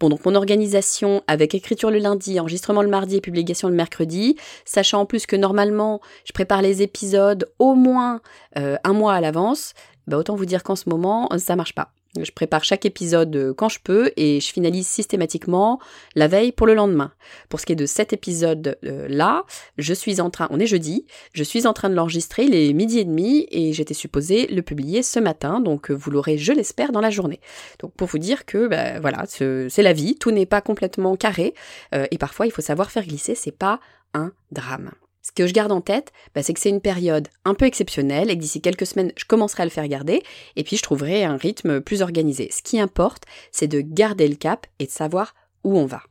Bon, 0.00 0.08
donc 0.08 0.24
mon 0.24 0.36
organisation 0.36 1.22
avec 1.26 1.54
écriture 1.54 1.90
le 1.90 1.98
lundi, 1.98 2.38
enregistrement 2.38 2.82
le 2.82 2.88
mardi 2.88 3.16
et 3.16 3.20
publication 3.20 3.68
le 3.68 3.74
mercredi, 3.74 4.36
sachant 4.64 5.00
en 5.00 5.06
plus 5.06 5.26
que 5.26 5.34
normalement 5.34 6.00
je 6.24 6.32
prépare 6.32 6.62
les 6.62 6.82
épisodes 6.82 7.50
au 7.58 7.74
moins 7.74 8.20
euh, 8.56 8.76
un 8.84 8.92
mois 8.92 9.14
à 9.14 9.20
l'avance, 9.20 9.74
bah 10.06 10.16
autant 10.16 10.36
vous 10.36 10.46
dire 10.46 10.62
qu'en 10.62 10.76
ce 10.76 10.88
moment 10.88 11.28
ça 11.38 11.56
marche 11.56 11.74
pas. 11.74 11.90
Je 12.16 12.30
prépare 12.30 12.64
chaque 12.64 12.86
épisode 12.86 13.36
euh, 13.36 13.54
quand 13.54 13.68
je 13.68 13.80
peux 13.82 14.10
et 14.16 14.40
je 14.40 14.50
finalise 14.50 14.86
systématiquement 14.86 15.78
la 16.14 16.26
veille 16.26 16.52
pour 16.52 16.66
le 16.66 16.74
lendemain. 16.74 17.12
Pour 17.50 17.60
ce 17.60 17.66
qui 17.66 17.72
est 17.72 17.76
de 17.76 17.86
cet 17.86 18.12
épisode-là, 18.14 19.44
je 19.76 19.94
suis 19.94 20.20
en 20.20 20.30
train, 20.30 20.48
on 20.50 20.58
est 20.58 20.66
jeudi, 20.66 21.04
je 21.34 21.44
suis 21.44 21.66
en 21.66 21.74
train 21.74 21.90
de 21.90 21.94
l'enregistrer, 21.94 22.44
il 22.44 22.54
est 22.54 22.72
midi 22.72 22.98
et 22.98 23.04
demi 23.04 23.46
et 23.50 23.74
j'étais 23.74 23.94
supposée 23.94 24.46
le 24.46 24.62
publier 24.62 25.02
ce 25.02 25.20
matin, 25.20 25.60
donc 25.60 25.90
euh, 25.90 25.94
vous 25.94 26.10
l'aurez, 26.10 26.38
je 26.38 26.52
l'espère, 26.52 26.92
dans 26.92 27.02
la 27.02 27.10
journée. 27.10 27.40
Donc 27.78 27.92
pour 27.92 28.08
vous 28.08 28.18
dire 28.18 28.46
que, 28.46 28.68
bah, 28.68 29.00
voilà, 29.00 29.24
c'est 29.26 29.82
la 29.82 29.92
vie, 29.92 30.16
tout 30.16 30.30
n'est 30.30 30.46
pas 30.46 30.62
complètement 30.62 31.14
carré 31.16 31.54
euh, 31.94 32.06
et 32.10 32.16
parfois 32.16 32.46
il 32.46 32.52
faut 32.52 32.62
savoir 32.62 32.90
faire 32.90 33.04
glisser, 33.04 33.34
c'est 33.34 33.52
pas 33.52 33.80
un 34.14 34.32
drame. 34.50 34.92
Ce 35.28 35.32
que 35.32 35.46
je 35.46 35.52
garde 35.52 35.72
en 35.72 35.82
tête, 35.82 36.10
bah, 36.34 36.42
c'est 36.42 36.54
que 36.54 36.60
c'est 36.60 36.70
une 36.70 36.80
période 36.80 37.28
un 37.44 37.52
peu 37.52 37.66
exceptionnelle 37.66 38.30
et 38.30 38.34
que 38.34 38.40
d'ici 38.40 38.62
quelques 38.62 38.86
semaines, 38.86 39.12
je 39.14 39.26
commencerai 39.26 39.62
à 39.62 39.66
le 39.66 39.70
faire 39.70 39.86
garder 39.86 40.22
et 40.56 40.64
puis 40.64 40.78
je 40.78 40.82
trouverai 40.82 41.22
un 41.22 41.36
rythme 41.36 41.82
plus 41.82 42.00
organisé. 42.00 42.48
Ce 42.50 42.62
qui 42.62 42.80
importe, 42.80 43.24
c'est 43.52 43.66
de 43.66 43.82
garder 43.82 44.26
le 44.26 44.36
cap 44.36 44.66
et 44.78 44.86
de 44.86 44.90
savoir 44.90 45.34
où 45.64 45.76
on 45.76 45.84
va. 45.84 46.02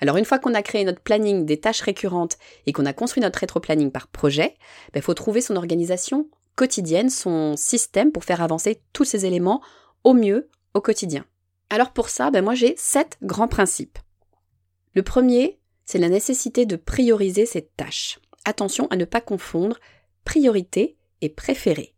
Alors 0.00 0.16
une 0.16 0.24
fois 0.24 0.40
qu'on 0.40 0.54
a 0.54 0.62
créé 0.62 0.84
notre 0.84 1.00
planning 1.00 1.46
des 1.46 1.60
tâches 1.60 1.82
récurrentes 1.82 2.36
et 2.66 2.72
qu'on 2.72 2.84
a 2.84 2.92
construit 2.92 3.22
notre 3.22 3.38
rétro-planning 3.38 3.92
par 3.92 4.08
projet, 4.08 4.56
il 4.88 4.94
bah, 4.94 5.00
faut 5.00 5.14
trouver 5.14 5.40
son 5.40 5.54
organisation 5.54 6.28
quotidienne, 6.56 7.10
son 7.10 7.56
système 7.56 8.10
pour 8.10 8.24
faire 8.24 8.42
avancer 8.42 8.82
tous 8.92 9.04
ces 9.04 9.24
éléments 9.24 9.62
au 10.02 10.14
mieux 10.14 10.50
au 10.74 10.80
quotidien. 10.80 11.24
Alors 11.70 11.92
pour 11.92 12.08
ça, 12.08 12.32
bah, 12.32 12.42
moi 12.42 12.56
j'ai 12.56 12.74
sept 12.76 13.18
grands 13.22 13.46
principes. 13.46 14.00
Le 14.94 15.04
premier, 15.04 15.57
c'est 15.88 15.98
la 15.98 16.10
nécessité 16.10 16.66
de 16.66 16.76
prioriser 16.76 17.46
cette 17.46 17.74
tâche. 17.74 18.18
Attention 18.44 18.88
à 18.90 18.96
ne 18.96 19.06
pas 19.06 19.22
confondre 19.22 19.78
priorité 20.22 20.96
et 21.22 21.30
préféré. 21.30 21.94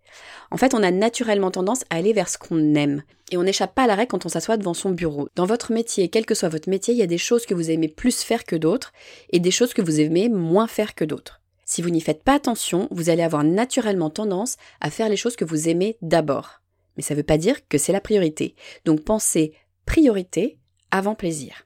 En 0.53 0.57
fait, 0.57 0.75
on 0.75 0.83
a 0.85 0.93
naturellement 0.93 1.51
tendance 1.51 1.83
à 1.91 1.97
aller 1.97 2.13
vers 2.13 2.29
ce 2.29 2.39
qu'on 2.39 2.77
aime. 2.77 3.03
Et 3.33 3.37
on 3.37 3.43
n'échappe 3.43 3.75
pas 3.75 3.83
à 3.83 3.87
l'arrêt 3.89 4.07
quand 4.07 4.25
on 4.27 4.29
s'assoit 4.29 4.57
devant 4.57 4.75
son 4.75 4.91
bureau. 4.91 5.29
Dans 5.35 5.45
votre 5.45 5.73
métier, 5.73 6.09
quel 6.09 6.25
que 6.25 6.37
soit 6.37 6.49
votre 6.49 6.69
métier, 6.69 6.95
il 6.95 6.99
y 6.99 7.03
a 7.03 7.09
des 7.09 7.19
choses 7.19 7.47
que 7.47 7.55
vous 7.55 7.69
aimez 7.73 7.89
plus 7.89 8.23
faire 8.23 8.45
que 8.45 8.55
d'autres 8.55 8.93
et 9.31 9.41
des 9.41 9.51
choses 9.51 9.75
que 9.75 9.83
vous 9.83 9.99
aimez 9.99 10.29
moins 10.29 10.69
faire 10.69 10.95
que 10.95 11.05
d'autres. 11.05 11.41
Si 11.65 11.83
vous 11.83 11.91
n'y 11.91 12.01
faites 12.01 12.23
pas 12.23 12.35
attention, 12.35 12.87
vous 12.93 13.11
allez 13.11 13.25
avoir 13.25 13.43
naturellement 13.43 14.11
tendance 14.11 14.57
à 14.81 14.91
faire 14.91 15.09
les 15.09 15.17
choses 15.17 15.35
que 15.35 15.45
vous 15.45 15.69
aimez 15.69 15.97
d'abord. 16.01 16.61
Mais 16.97 17.03
ça 17.03 17.15
ne 17.15 17.19
veut 17.19 17.25
pas 17.25 17.39
dire 17.39 17.67
que 17.69 17.77
c'est 17.79 17.93
la 17.93 18.01
priorité. 18.01 18.55
Donc 18.85 19.03
pensez 19.03 19.53
priorité 19.85 20.59
avant 20.93 21.17
plaisir. 21.17 21.65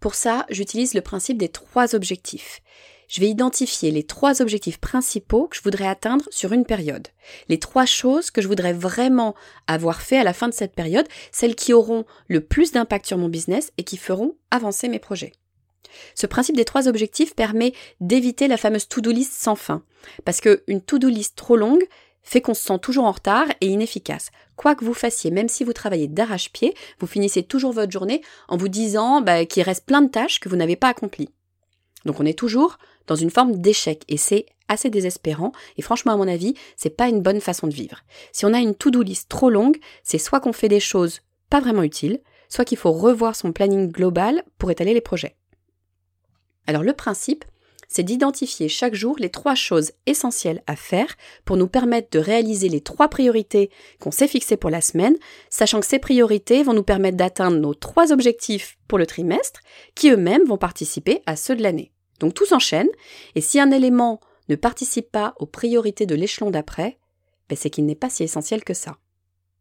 Pour 0.00 0.14
ça, 0.14 0.46
j'utilise 0.48 0.94
le 0.94 1.02
principe 1.02 1.38
des 1.38 1.50
trois 1.50 1.94
objectifs. 1.94 2.62
Je 3.08 3.20
vais 3.20 3.28
identifier 3.28 3.90
les 3.90 4.04
trois 4.04 4.40
objectifs 4.40 4.78
principaux 4.78 5.48
que 5.48 5.56
je 5.56 5.62
voudrais 5.62 5.88
atteindre 5.88 6.24
sur 6.30 6.52
une 6.52 6.64
période. 6.64 7.08
Les 7.48 7.58
trois 7.58 7.84
choses 7.84 8.30
que 8.30 8.40
je 8.40 8.48
voudrais 8.48 8.72
vraiment 8.72 9.34
avoir 9.66 10.00
fait 10.00 10.16
à 10.16 10.24
la 10.24 10.32
fin 10.32 10.48
de 10.48 10.54
cette 10.54 10.74
période, 10.74 11.08
celles 11.32 11.56
qui 11.56 11.72
auront 11.72 12.04
le 12.28 12.40
plus 12.40 12.72
d'impact 12.72 13.06
sur 13.06 13.18
mon 13.18 13.28
business 13.28 13.72
et 13.78 13.84
qui 13.84 13.96
feront 13.96 14.36
avancer 14.50 14.88
mes 14.88 15.00
projets. 15.00 15.32
Ce 16.14 16.26
principe 16.26 16.56
des 16.56 16.64
trois 16.64 16.86
objectifs 16.86 17.34
permet 17.34 17.72
d'éviter 18.00 18.46
la 18.46 18.56
fameuse 18.56 18.88
to-do 18.88 19.10
list 19.10 19.32
sans 19.32 19.56
fin. 19.56 19.82
Parce 20.24 20.40
qu'une 20.40 20.80
to-do 20.80 21.08
list 21.08 21.36
trop 21.36 21.56
longue 21.56 21.84
fait 22.22 22.40
qu'on 22.40 22.54
se 22.54 22.62
sent 22.62 22.78
toujours 22.80 23.04
en 23.04 23.12
retard 23.12 23.46
et 23.60 23.66
inefficace. 23.66 24.30
Quoi 24.56 24.74
que 24.74 24.84
vous 24.84 24.94
fassiez, 24.94 25.30
même 25.30 25.48
si 25.48 25.64
vous 25.64 25.72
travaillez 25.72 26.08
d'arrache-pied, 26.08 26.74
vous 26.98 27.06
finissez 27.06 27.42
toujours 27.42 27.72
votre 27.72 27.92
journée 27.92 28.22
en 28.48 28.56
vous 28.56 28.68
disant 28.68 29.20
bah, 29.20 29.44
qu'il 29.46 29.62
reste 29.62 29.86
plein 29.86 30.02
de 30.02 30.10
tâches 30.10 30.40
que 30.40 30.48
vous 30.48 30.56
n'avez 30.56 30.76
pas 30.76 30.88
accomplies. 30.88 31.30
Donc 32.04 32.20
on 32.20 32.26
est 32.26 32.38
toujours 32.38 32.78
dans 33.06 33.16
une 33.16 33.30
forme 33.30 33.56
d'échec 33.56 34.04
et 34.08 34.16
c'est 34.16 34.46
assez 34.68 34.90
désespérant 34.90 35.52
et 35.76 35.82
franchement 35.82 36.12
à 36.12 36.16
mon 36.16 36.28
avis, 36.28 36.54
c'est 36.76 36.96
pas 36.96 37.08
une 37.08 37.22
bonne 37.22 37.40
façon 37.40 37.66
de 37.66 37.74
vivre. 37.74 38.00
Si 38.32 38.44
on 38.46 38.54
a 38.54 38.60
une 38.60 38.74
to-do 38.74 39.02
list 39.02 39.28
trop 39.28 39.50
longue, 39.50 39.78
c'est 40.04 40.18
soit 40.18 40.40
qu'on 40.40 40.52
fait 40.52 40.68
des 40.68 40.80
choses 40.80 41.20
pas 41.48 41.60
vraiment 41.60 41.82
utiles, 41.82 42.20
soit 42.48 42.64
qu'il 42.64 42.78
faut 42.78 42.92
revoir 42.92 43.34
son 43.34 43.52
planning 43.52 43.90
global 43.90 44.44
pour 44.58 44.70
étaler 44.70 44.94
les 44.94 45.00
projets. 45.00 45.36
Alors 46.66 46.82
le 46.82 46.92
principe, 46.92 47.44
c'est 47.90 48.04
d'identifier 48.04 48.68
chaque 48.68 48.94
jour 48.94 49.16
les 49.18 49.30
trois 49.30 49.56
choses 49.56 49.90
essentielles 50.06 50.62
à 50.68 50.76
faire 50.76 51.16
pour 51.44 51.56
nous 51.56 51.66
permettre 51.66 52.08
de 52.12 52.20
réaliser 52.20 52.68
les 52.68 52.80
trois 52.80 53.08
priorités 53.08 53.68
qu'on 53.98 54.12
s'est 54.12 54.28
fixées 54.28 54.56
pour 54.56 54.70
la 54.70 54.80
semaine, 54.80 55.16
sachant 55.50 55.80
que 55.80 55.86
ces 55.86 55.98
priorités 55.98 56.62
vont 56.62 56.72
nous 56.72 56.84
permettre 56.84 57.16
d'atteindre 57.16 57.58
nos 57.58 57.74
trois 57.74 58.12
objectifs 58.12 58.78
pour 58.86 58.96
le 58.96 59.06
trimestre, 59.06 59.60
qui 59.96 60.10
eux-mêmes 60.10 60.44
vont 60.44 60.56
participer 60.56 61.20
à 61.26 61.34
ceux 61.34 61.56
de 61.56 61.62
l'année. 61.62 61.92
Donc 62.20 62.32
tout 62.32 62.46
s'enchaîne, 62.46 62.88
et 63.34 63.40
si 63.40 63.58
un 63.58 63.72
élément 63.72 64.20
ne 64.48 64.54
participe 64.54 65.10
pas 65.10 65.34
aux 65.40 65.46
priorités 65.46 66.06
de 66.06 66.14
l'échelon 66.14 66.50
d'après, 66.50 66.98
ben, 67.48 67.56
c'est 67.56 67.70
qu'il 67.70 67.86
n'est 67.86 67.96
pas 67.96 68.10
si 68.10 68.22
essentiel 68.22 68.62
que 68.62 68.74
ça. 68.74 68.98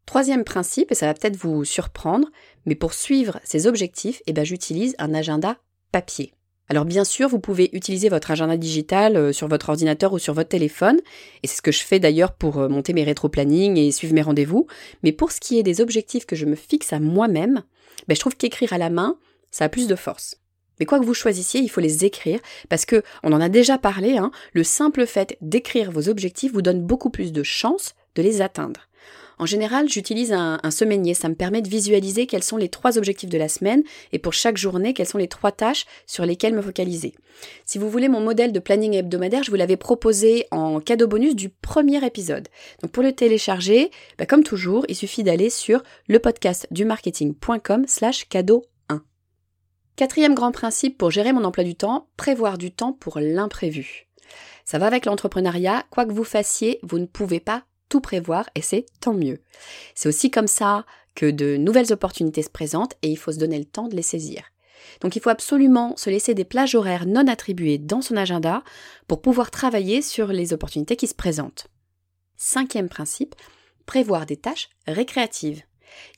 Troisième 0.06 0.44
principe, 0.44 0.92
et 0.92 0.96
ça 0.96 1.08
va 1.08 1.16
peut-être 1.16 1.36
vous 1.36 1.66
surprendre, 1.66 2.28
mais 2.66 2.76
pour 2.76 2.94
suivre 2.94 3.40
ces 3.44 3.66
objectifs, 3.66 4.22
eh 4.28 4.34
ben, 4.34 4.44
j'utilise 4.44 4.96
un 5.00 5.16
agenda 5.16 5.58
papier. 5.92 6.34
Alors 6.72 6.86
bien 6.86 7.04
sûr, 7.04 7.28
vous 7.28 7.40
pouvez 7.40 7.72
utiliser 7.74 8.10
votre 8.10 8.30
agenda 8.30 8.56
digital 8.56 9.18
euh, 9.18 9.34
sur 9.34 9.48
votre 9.48 9.70
ordinateur 9.70 10.14
ou 10.14 10.20
sur 10.20 10.36
votre 10.36 10.50
téléphone, 10.50 11.00
et 11.42 11.48
c'est 11.48 11.58
ce 11.58 11.62
que 11.64 11.72
je 11.72 11.82
fais 11.82 12.00
d'ailleurs 12.00 12.32
pour 12.32 12.60
euh, 12.60 12.70
monter 12.70 12.94
mes 12.94 13.04
rétro-plannings 13.04 13.78
et 13.78 13.92
suivre 13.92 14.14
mes 14.14 14.22
rendez-vous, 14.22 14.68
mais 15.02 15.12
pour 15.12 15.32
ce 15.32 15.40
qui 15.40 15.58
est 15.58 15.64
des 15.64 15.82
objectifs 15.82 16.28
que 16.28 16.36
je 16.36 16.46
me 16.46 16.56
fixe 16.56 16.94
à 16.94 17.00
moi-même, 17.00 17.64
ben, 18.08 18.14
je 18.14 18.20
trouve 18.20 18.38
qu'écrire 18.38 18.72
à 18.72 18.78
la 18.78 18.92
main, 18.92 19.18
ça 19.50 19.66
a 19.66 19.70
plus 19.70 19.88
de 19.88 19.96
force. 19.96 20.36
Mais 20.80 20.86
quoi 20.86 21.00
que 21.00 21.06
vous 21.06 21.16
choisissiez, 21.16 21.60
il 21.60 21.70
faut 21.70 21.82
les 21.82 22.06
écrire 22.06 22.40
parce 22.70 22.86
que, 22.86 23.02
on 23.24 23.34
en 23.34 23.42
a 23.42 23.50
déjà 23.50 23.80
parlé, 23.80 24.18
hein, 24.18 24.30
le 24.54 24.64
simple 24.64 25.08
fait 25.08 25.38
d'écrire 25.42 25.92
vos 25.92 26.08
objectifs 26.08 26.54
vous 26.54 26.62
donne 26.62 26.84
beaucoup 26.84 27.10
plus 27.10 27.34
de 27.34 27.42
chances 27.42 27.96
de 28.14 28.22
les 28.22 28.42
atteindre. 28.42 28.89
En 29.40 29.46
général, 29.46 29.88
j'utilise 29.88 30.34
un, 30.34 30.60
un. 30.64 30.70
Ça 30.70 30.86
me 30.86 31.34
permet 31.34 31.62
de 31.62 31.70
visualiser 31.70 32.28
quels 32.28 32.44
sont 32.44 32.58
les 32.58 32.68
trois 32.68 32.98
objectifs 32.98 33.30
de 33.30 33.38
la 33.38 33.48
semaine 33.48 33.84
et 34.12 34.20
pour 34.20 34.34
chaque 34.34 34.58
journée, 34.58 34.94
quelles 34.94 35.08
sont 35.08 35.18
les 35.18 35.30
trois 35.30 35.54
tâches 35.54 35.86
sur 36.06 36.26
lesquelles 36.26 36.54
me 36.54 36.62
focaliser. 36.62 37.14
Si 37.66 37.78
vous 37.78 37.90
voulez 37.90 38.10
mon 38.10 38.20
modèle 38.20 38.52
de 38.52 38.60
planning 38.60 38.94
hebdomadaire, 38.94 39.44
je 39.44 39.50
vous 39.50 39.56
l'avais 39.56 39.78
proposé 39.78 40.46
en 40.52 40.82
cadeau 40.82 41.08
bonus 41.08 41.36
du 41.36 41.48
premier 41.48 42.06
épisode. 42.06 42.50
Donc 42.82 42.92
pour 42.92 43.02
le 43.02 43.14
télécharger, 43.14 43.92
bah 44.18 44.26
comme 44.26 44.44
toujours, 44.44 44.86
il 44.90 44.96
suffit 44.96 45.24
d'aller 45.24 45.50
sur 45.50 45.84
le 46.10 46.20
podcast 46.20 46.68
du 46.72 46.84
marketing.com 46.84 47.86
slash 47.88 48.28
cadeau 48.28 48.66
1. 48.90 49.02
Quatrième 49.96 50.36
grand 50.36 50.52
principe 50.52 50.98
pour 50.98 51.12
gérer 51.12 51.32
mon 51.32 51.46
emploi 51.46 51.64
du 51.64 51.76
temps, 51.76 52.10
prévoir 52.18 52.58
du 52.58 52.72
temps 52.72 52.92
pour 52.92 53.20
l'imprévu. 53.20 54.08
Ça 54.66 54.80
va 54.80 54.88
avec 54.88 55.06
l'entrepreneuriat, 55.06 55.86
quoi 55.90 56.06
que 56.06 56.12
vous 56.12 56.26
fassiez, 56.26 56.80
vous 56.84 57.00
ne 57.00 57.06
pouvez 57.06 57.40
pas 57.40 57.64
tout 57.90 58.02
prévoir 58.02 58.50
et 58.56 58.62
c'est 58.62 58.86
tant 59.02 59.14
mieux. 59.14 59.40
C'est 59.96 60.10
aussi 60.10 60.32
comme 60.32 60.48
ça 60.48 60.86
que 61.16 61.30
de 61.30 61.58
nouvelles 61.58 61.92
opportunités 61.92 62.44
se 62.44 62.50
présentent 62.50 62.96
et 63.02 63.10
il 63.10 63.18
faut 63.18 63.32
se 63.32 63.40
donner 63.40 63.60
le 63.60 63.66
temps 63.66 63.88
de 63.88 63.96
les 63.96 64.02
saisir. 64.02 64.44
Donc 65.02 65.16
il 65.16 65.22
faut 65.22 65.30
absolument 65.30 65.96
se 65.98 66.10
laisser 66.10 66.34
des 66.34 66.46
plages 66.46 66.76
horaires 66.76 67.06
non 67.06 67.28
attribuées 67.28 67.78
dans 67.78 68.02
son 68.02 68.16
agenda 68.16 68.64
pour 69.08 69.22
pouvoir 69.22 69.52
travailler 69.52 70.02
sur 70.02 70.28
les 70.28 70.54
opportunités 70.54 70.96
qui 70.96 71.08
se 71.08 71.16
présentent. 71.16 71.68
Cinquième 72.38 72.90
principe, 72.90 73.36
prévoir 73.86 74.26
des 74.26 74.38
tâches 74.38 74.70
récréatives. 74.88 75.64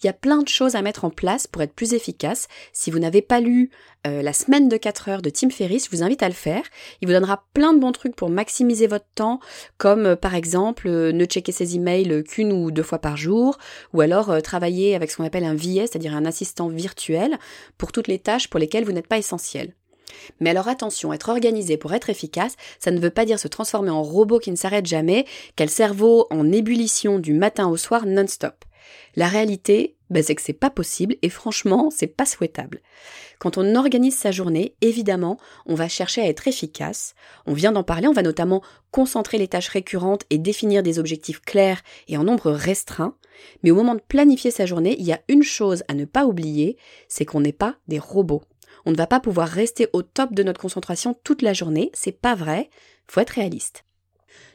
Il 0.01 0.05
y 0.05 0.09
a 0.09 0.13
plein 0.13 0.41
de 0.41 0.47
choses 0.47 0.75
à 0.75 0.81
mettre 0.81 1.05
en 1.05 1.09
place 1.09 1.47
pour 1.47 1.61
être 1.61 1.73
plus 1.73 1.93
efficace. 1.93 2.47
Si 2.73 2.91
vous 2.91 2.99
n'avez 2.99 3.21
pas 3.21 3.39
lu 3.39 3.69
euh, 4.07 4.21
La 4.21 4.33
semaine 4.33 4.69
de 4.69 4.77
4 4.77 5.09
heures 5.09 5.21
de 5.21 5.29
Tim 5.29 5.49
Ferriss, 5.49 5.85
je 5.85 5.95
vous 5.95 6.03
invite 6.03 6.23
à 6.23 6.27
le 6.27 6.33
faire. 6.33 6.63
Il 7.01 7.07
vous 7.07 7.13
donnera 7.13 7.43
plein 7.53 7.73
de 7.73 7.79
bons 7.79 7.91
trucs 7.91 8.15
pour 8.15 8.29
maximiser 8.29 8.87
votre 8.87 9.05
temps, 9.15 9.39
comme 9.77 10.05
euh, 10.05 10.15
par 10.15 10.35
exemple 10.35 10.87
euh, 10.87 11.11
ne 11.11 11.25
checker 11.25 11.51
ses 11.51 11.75
emails 11.75 12.23
qu'une 12.23 12.51
ou 12.51 12.71
deux 12.71 12.83
fois 12.83 12.99
par 12.99 13.17
jour, 13.17 13.57
ou 13.93 14.01
alors 14.01 14.41
travailler 14.41 14.95
avec 14.95 15.11
ce 15.11 15.17
qu'on 15.17 15.25
appelle 15.25 15.43
un 15.43 15.55
VS, 15.55 15.87
c'est-à-dire 15.87 16.15
un 16.15 16.25
assistant 16.25 16.67
virtuel, 16.67 17.37
pour 17.77 17.91
toutes 17.91 18.07
les 18.07 18.19
tâches 18.19 18.49
pour 18.49 18.59
lesquelles 18.59 18.85
vous 18.85 18.91
n'êtes 18.91 19.07
pas 19.07 19.17
essentiel. 19.17 19.73
Mais 20.39 20.49
alors 20.49 20.67
attention, 20.67 21.13
être 21.13 21.29
organisé 21.29 21.77
pour 21.77 21.93
être 21.93 22.09
efficace, 22.09 22.55
ça 22.79 22.91
ne 22.91 22.99
veut 22.99 23.09
pas 23.09 23.25
dire 23.25 23.39
se 23.39 23.47
transformer 23.47 23.89
en 23.89 24.03
robot 24.03 24.39
qui 24.39 24.51
ne 24.51 24.55
s'arrête 24.55 24.85
jamais, 24.85 25.25
quel 25.55 25.69
cerveau 25.69 26.27
en 26.29 26.51
ébullition 26.51 27.19
du 27.19 27.33
matin 27.33 27.67
au 27.67 27.77
soir 27.77 28.05
non-stop. 28.05 28.65
La 29.15 29.27
réalité, 29.27 29.95
ben, 30.09 30.21
c'est 30.21 30.35
que 30.35 30.41
c'est 30.41 30.53
pas 30.53 30.69
possible 30.69 31.15
et 31.21 31.29
franchement, 31.29 31.89
c'est 31.89 32.07
pas 32.07 32.25
souhaitable. 32.25 32.81
Quand 33.39 33.57
on 33.57 33.75
organise 33.75 34.15
sa 34.15 34.31
journée, 34.31 34.75
évidemment, 34.81 35.37
on 35.65 35.73
va 35.73 35.87
chercher 35.87 36.21
à 36.21 36.27
être 36.27 36.47
efficace. 36.47 37.15
On 37.45 37.53
vient 37.53 37.71
d'en 37.71 37.83
parler, 37.83 38.07
on 38.07 38.13
va 38.13 38.21
notamment 38.21 38.61
concentrer 38.91 39.37
les 39.37 39.47
tâches 39.47 39.69
récurrentes 39.69 40.25
et 40.29 40.37
définir 40.37 40.83
des 40.83 40.99
objectifs 40.99 41.41
clairs 41.41 41.81
et 42.07 42.17
en 42.17 42.23
nombre 42.23 42.51
restreint. 42.51 43.15
Mais 43.63 43.71
au 43.71 43.75
moment 43.75 43.95
de 43.95 44.01
planifier 44.01 44.51
sa 44.51 44.65
journée, 44.65 44.95
il 44.99 45.05
y 45.05 45.13
a 45.13 45.21
une 45.27 45.43
chose 45.43 45.83
à 45.87 45.93
ne 45.93 46.05
pas 46.05 46.25
oublier, 46.25 46.77
c'est 47.07 47.25
qu'on 47.25 47.39
n'est 47.39 47.53
pas 47.53 47.77
des 47.87 47.99
robots. 47.99 48.43
On 48.85 48.91
ne 48.91 48.97
va 48.97 49.07
pas 49.07 49.19
pouvoir 49.19 49.47
rester 49.47 49.87
au 49.93 50.01
top 50.01 50.33
de 50.33 50.43
notre 50.43 50.61
concentration 50.61 51.15
toute 51.23 51.41
la 51.41 51.53
journée, 51.53 51.91
c'est 51.93 52.11
pas 52.11 52.35
vrai, 52.35 52.69
faut 53.07 53.21
être 53.21 53.31
réaliste. 53.31 53.85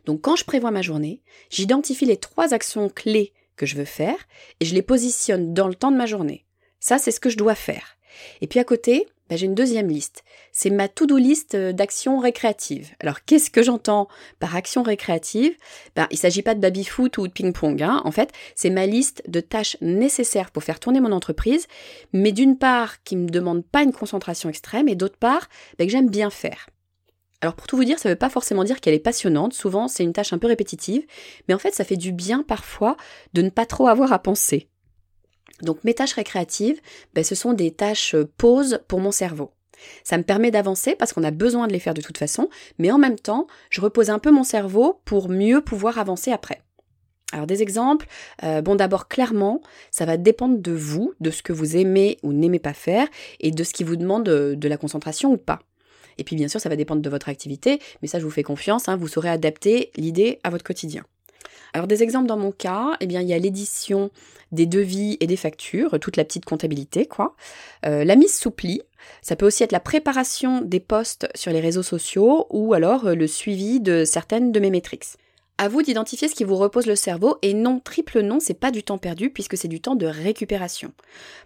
Donc 0.05 0.21
quand 0.21 0.37
je 0.37 0.45
prévois 0.45 0.71
ma 0.71 0.83
journée, 0.83 1.23
j'identifie 1.51 2.07
les 2.07 2.17
trois 2.17 2.55
actions 2.55 2.89
clés 2.89 3.33
que 3.57 3.66
je 3.66 3.77
veux 3.77 3.85
faire 3.85 4.19
et 4.61 4.64
je 4.64 4.75
les 4.75 4.83
positionne 4.83 5.55
dans 5.55 5.69
le 5.69 5.75
temps 5.75 5.90
de 5.90 5.97
ma 5.97 6.07
journée. 6.07 6.45
Ça, 6.81 6.99
c'est 6.99 7.11
ce 7.11 7.21
que 7.21 7.31
je 7.31 7.37
dois 7.37 7.55
faire. 7.55 7.97
Et 8.40 8.47
puis 8.47 8.61
à 8.61 8.64
côté, 8.64 9.07
bah, 9.29 9.37
j'ai 9.37 9.47
une 9.47 9.55
deuxième 9.55 9.88
liste. 9.88 10.23
C'est 10.53 10.71
ma 10.71 10.88
to-do 10.88 11.16
list 11.16 11.55
euh, 11.55 11.73
d'actions 11.73 12.19
récréatives. 12.19 12.95
Alors 13.01 13.25
qu'est-ce 13.25 13.51
que 13.51 13.62
j'entends 13.62 14.09
par 14.38 14.55
action 14.55 14.83
récréative? 14.83 15.57
Ben, 15.97 16.07
Il 16.11 16.14
ne 16.14 16.21
s'agit 16.21 16.42
pas 16.42 16.55
de 16.55 16.61
baby-foot 16.61 17.19
ou 17.19 17.27
de 17.27 17.33
ping-pong. 17.33 17.83
Hein. 17.83 18.03
En 18.05 18.12
fait, 18.12 18.33
c'est 18.55 18.71
ma 18.71 18.87
liste 18.87 19.23
de 19.27 19.40
tâches 19.40 19.77
nécessaires 19.81 20.53
pour 20.53 20.62
faire 20.62 20.79
tourner 20.79 21.01
mon 21.01 21.12
entreprise, 21.12 21.66
mais 22.12 22.33
d'une 22.33 22.57
part 22.57 23.03
qui 23.03 23.16
ne 23.16 23.25
me 23.25 23.29
demande 23.29 23.64
pas 23.64 23.83
une 23.83 23.92
concentration 23.92 24.49
extrême 24.49 24.88
et 24.88 24.95
d'autre 24.95 25.19
part 25.19 25.49
bah, 25.79 25.87
que 25.87 25.90
j'aime 25.90 26.11
bien 26.11 26.31
faire. 26.31 26.69
Alors 27.40 27.55
pour 27.55 27.66
tout 27.66 27.77
vous 27.77 27.85
dire, 27.85 27.99
ça 27.99 28.09
ne 28.09 28.14
veut 28.14 28.18
pas 28.18 28.31
forcément 28.31 28.64
dire 28.64 28.81
qu'elle 28.81 28.94
est 28.94 28.99
passionnante, 28.99 29.53
souvent 29.53 29.88
c'est 29.88 30.05
une 30.05 30.12
tâche 30.12 30.33
un 30.33 30.38
peu 30.38 30.46
répétitive, 30.46 31.05
mais 31.49 31.55
en 31.55 31.59
fait 31.59 31.75
ça 31.75 31.85
fait 31.85 31.96
du 31.96 32.12
bien 32.12 32.42
parfois 32.42 32.96
de 33.35 33.42
ne 33.42 33.51
pas 33.51 33.66
trop 33.66 33.88
avoir 33.88 34.12
à 34.12 34.18
penser. 34.18 34.68
Donc 35.62 35.85
mes 35.85 35.94
tâches 35.94 36.14
récréatives, 36.14 36.81
ben, 37.14 37.25
ce 37.25 37.35
sont 37.35 37.53
des 37.53 37.70
tâches 37.70 38.14
euh, 38.14 38.31
pauses 38.37 38.81
pour 38.88 39.01
mon 39.01 39.11
cerveau. 39.11 39.53
Ça 40.05 40.16
me 40.16 40.22
permet 40.22 40.51
d'avancer 40.51 40.94
parce 40.96 41.12
qu'on 41.12 41.25
a 41.25 41.31
besoin 41.31 41.66
de 41.66 41.72
les 41.72 41.79
faire 41.79 41.94
de 41.94 42.01
toute 42.01 42.18
façon, 42.18 42.49
mais 42.79 42.90
en 42.90 42.99
même 42.99 43.18
temps, 43.18 43.46
je 43.70 43.81
repose 43.81 44.11
un 44.11 44.18
peu 44.18 44.31
mon 44.31 44.44
cerveau 44.44 45.01
pour 45.05 45.29
mieux 45.29 45.61
pouvoir 45.61 45.99
avancer 45.99 46.33
après. 46.33 46.62
Alors 47.33 47.46
des 47.46 47.61
exemples, 47.61 48.07
euh, 48.44 48.62
bon 48.62 48.77
d'abord 48.77 49.09
clairement, 49.09 49.61
ça 49.90 50.07
va 50.07 50.16
dépendre 50.16 50.59
de 50.59 50.72
vous, 50.72 51.12
de 51.20 51.31
ce 51.31 51.42
que 51.42 51.53
vous 51.53 51.77
aimez 51.77 52.18
ou 52.22 52.33
n'aimez 52.33 52.61
pas 52.61 52.72
faire, 52.72 53.09
et 53.40 53.51
de 53.51 53.64
ce 53.64 53.72
qui 53.72 53.85
vous 53.85 53.96
demande 53.96 54.29
euh, 54.29 54.55
de 54.55 54.68
la 54.68 54.77
concentration 54.77 55.33
ou 55.33 55.37
pas. 55.37 55.61
Et 56.19 56.25
puis 56.25 56.37
bien 56.37 56.49
sûr, 56.49 56.61
ça 56.61 56.69
va 56.69 56.77
dépendre 56.77 57.03
de 57.03 57.11
votre 57.11 57.29
activité, 57.29 57.81
mais 58.03 58.09
ça, 58.09 58.19
je 58.19 58.25
vous 58.25 58.31
fais 58.31 58.43
confiance, 58.43 58.89
hein, 58.89 58.97
vous 58.97 59.09
saurez 59.09 59.29
adapter 59.29 59.91
l'idée 59.97 60.39
à 60.45 60.51
votre 60.51 60.65
quotidien. 60.65 61.05
Alors 61.73 61.87
des 61.87 62.03
exemples 62.03 62.27
dans 62.27 62.39
mon 62.39 62.53
cas, 62.53 62.97
eh 63.01 63.05
il 63.05 63.13
y 63.13 63.35
a 63.35 63.39
l'édition 63.39 64.11
des 64.53 64.67
devis 64.67 65.17
et 65.21 65.27
des 65.27 65.37
factures, 65.37 65.99
toute 66.01 66.17
la 66.17 66.25
petite 66.25 66.45
comptabilité 66.45 67.07
quoi. 67.07 67.35
Euh, 67.85 68.05
la 68.05 68.17
mise 68.17 68.35
sous 68.35 68.51
pli, 68.51 68.81
ça 69.21 69.37
peut 69.37 69.47
aussi 69.47 69.63
être 69.63 69.73
la 69.73 69.81
préparation 69.81 70.63
des 70.63 70.81
posts 70.81 71.29
sur 71.35 71.53
les 71.53 71.61
réseaux 71.61 71.83
sociaux 71.83 72.47
ou 72.51 72.73
alors 72.75 73.07
euh, 73.07 73.15
le 73.15 73.27
suivi 73.27 73.81
de 73.81 74.05
certaines 74.05 74.53
de 74.53 74.61
mes 74.61 74.71
métriques. 74.71 75.17
À 75.59 75.69
vous 75.69 75.81
d'identifier 75.81 76.29
ce 76.29 76.35
qui 76.35 76.45
vous 76.45 76.57
repose 76.57 76.85
le 76.85 76.97
cerveau 76.97 77.38
et 77.40 77.55
non, 77.55 77.81
triple 77.81 78.21
non, 78.21 78.40
c'est 78.40 78.53
pas 78.53 78.71
du 78.71 78.83
temps 78.83 78.99
perdu 78.99 79.31
puisque 79.31 79.57
c'est 79.57 79.69
du 79.69 79.81
temps 79.81 79.95
de 79.95 80.05
récupération. 80.05 80.92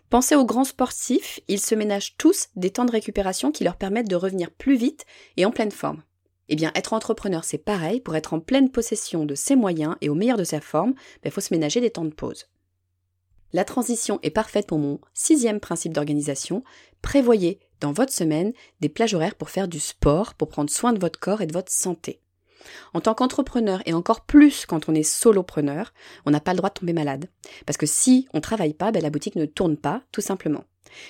Pensez 0.09 0.35
aux 0.35 0.45
grands 0.45 0.65
sportifs, 0.65 1.39
ils 1.47 1.61
se 1.61 1.77
ménagent 1.77 2.17
tous 2.19 2.49
des 2.57 2.71
temps 2.71 2.85
de 2.85 2.91
récupération 2.91 3.53
qui 3.53 3.63
leur 3.63 3.77
permettent 3.77 4.11
de 4.11 4.17
revenir 4.17 4.51
plus 4.51 4.77
vite 4.77 5.07
et 5.37 5.45
en 5.45 5.53
pleine 5.53 5.71
forme. 5.71 6.03
Eh 6.49 6.57
bien, 6.57 6.73
être 6.75 6.93
entrepreneur, 6.93 7.45
c'est 7.45 7.59
pareil, 7.59 8.01
pour 8.01 8.17
être 8.17 8.35
en 8.35 8.41
pleine 8.41 8.73
possession 8.73 9.25
de 9.25 9.37
ses 9.37 9.55
moyens 9.55 9.95
et 10.01 10.09
au 10.09 10.17
meilleur 10.17 10.37
de 10.37 10.43
sa 10.43 10.61
forme, 10.61 10.95
il 11.19 11.21
ben, 11.23 11.31
faut 11.31 11.41
se 11.41 11.55
ménager 11.55 11.81
des 11.81 11.91
temps 11.91 12.05
de 12.05 12.11
pause. 12.11 12.49
La 13.53 13.65
transition 13.65 14.19
est 14.25 14.31
parfaite 14.31 14.67
pour 14.67 14.79
mon 14.79 15.01
sixième 15.15 15.61
principe 15.61 15.93
d'organisation. 15.93 16.65
Prévoyez 17.03 17.61
dans 17.79 17.93
votre 17.93 18.13
semaine 18.13 18.53
des 18.81 18.89
plages 18.89 19.15
horaires 19.15 19.37
pour 19.37 19.51
faire 19.51 19.69
du 19.69 19.79
sport, 19.79 20.35
pour 20.35 20.49
prendre 20.49 20.71
soin 20.71 20.93
de 20.93 20.99
votre 20.99 21.21
corps 21.21 21.43
et 21.43 21.47
de 21.47 21.53
votre 21.53 21.71
santé. 21.71 22.21
En 22.95 23.01
tant 23.01 23.15
qu'entrepreneur 23.15 23.83
et 23.87 23.93
encore 23.93 24.23
plus 24.23 24.67
quand 24.67 24.89
on 24.89 24.95
est 24.95 25.03
solopreneur, 25.03 25.93
on 26.27 26.31
n'a 26.31 26.41
pas 26.41 26.53
le 26.53 26.59
droit 26.59 26.71
de 26.71 26.75
tomber 26.75 26.93
malade. 26.93 27.27
Parce 27.67 27.77
que 27.77 27.87
si 27.87 28.29
on 28.33 28.39
ne 28.39 28.43
travaille 28.43 28.75
pas, 28.75 28.93
ben, 28.93 29.03
la 29.03 29.11
boutique 29.11 29.37
ne 29.37 29.47
tourne 29.47 29.77
pas, 29.77 30.03
tout 30.13 30.21
simplement. 30.21 30.65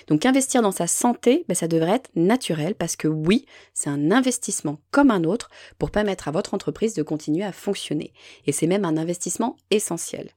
Donc 0.07 0.25
investir 0.25 0.61
dans 0.61 0.71
sa 0.71 0.87
santé, 0.87 1.45
ben, 1.47 1.55
ça 1.55 1.67
devrait 1.67 1.95
être 1.95 2.09
naturel 2.15 2.75
parce 2.75 2.95
que 2.95 3.07
oui, 3.07 3.45
c'est 3.73 3.89
un 3.89 4.11
investissement 4.11 4.79
comme 4.91 5.11
un 5.11 5.23
autre 5.23 5.49
pour 5.79 5.91
permettre 5.91 6.27
à 6.27 6.31
votre 6.31 6.53
entreprise 6.53 6.93
de 6.93 7.03
continuer 7.03 7.43
à 7.43 7.51
fonctionner. 7.51 8.13
Et 8.45 8.51
c'est 8.51 8.67
même 8.67 8.85
un 8.85 8.97
investissement 8.97 9.57
essentiel. 9.69 10.31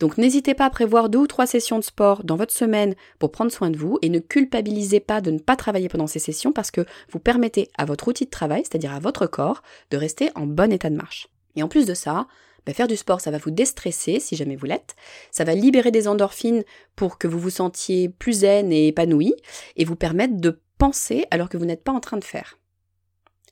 Donc 0.00 0.18
n'hésitez 0.18 0.54
pas 0.54 0.66
à 0.66 0.70
prévoir 0.70 1.08
deux 1.08 1.18
ou 1.18 1.26
trois 1.26 1.46
sessions 1.46 1.78
de 1.78 1.84
sport 1.84 2.24
dans 2.24 2.36
votre 2.36 2.52
semaine 2.52 2.94
pour 3.18 3.32
prendre 3.32 3.52
soin 3.52 3.70
de 3.70 3.76
vous 3.76 3.98
et 4.02 4.08
ne 4.08 4.18
culpabilisez 4.18 5.00
pas 5.00 5.20
de 5.20 5.30
ne 5.30 5.38
pas 5.38 5.56
travailler 5.56 5.88
pendant 5.88 6.06
ces 6.06 6.18
sessions 6.18 6.52
parce 6.52 6.70
que 6.70 6.84
vous 7.10 7.18
permettez 7.18 7.68
à 7.76 7.84
votre 7.84 8.08
outil 8.08 8.24
de 8.24 8.30
travail, 8.30 8.62
c'est-à-dire 8.64 8.94
à 8.94 9.00
votre 9.00 9.26
corps, 9.26 9.62
de 9.90 9.96
rester 9.96 10.30
en 10.34 10.46
bon 10.46 10.72
état 10.72 10.90
de 10.90 10.96
marche. 10.96 11.28
Et 11.56 11.62
en 11.62 11.68
plus 11.68 11.86
de 11.86 11.94
ça, 11.94 12.26
bah, 12.66 12.74
faire 12.74 12.86
du 12.86 12.96
sport, 12.96 13.20
ça 13.20 13.30
va 13.30 13.38
vous 13.38 13.50
déstresser 13.50 14.20
si 14.20 14.36
jamais 14.36 14.56
vous 14.56 14.66
l'êtes, 14.66 14.94
ça 15.30 15.44
va 15.44 15.54
libérer 15.54 15.90
des 15.90 16.06
endorphines 16.06 16.64
pour 16.96 17.18
que 17.18 17.26
vous 17.26 17.38
vous 17.38 17.50
sentiez 17.50 18.08
plus 18.08 18.40
zen 18.40 18.72
et 18.72 18.88
épanoui 18.88 19.34
et 19.76 19.84
vous 19.84 19.96
permettre 19.96 20.36
de 20.36 20.60
penser 20.76 21.24
alors 21.30 21.48
que 21.48 21.56
vous 21.56 21.64
n'êtes 21.64 21.82
pas 21.82 21.92
en 21.92 22.00
train 22.00 22.18
de 22.18 22.24
faire. 22.24 22.58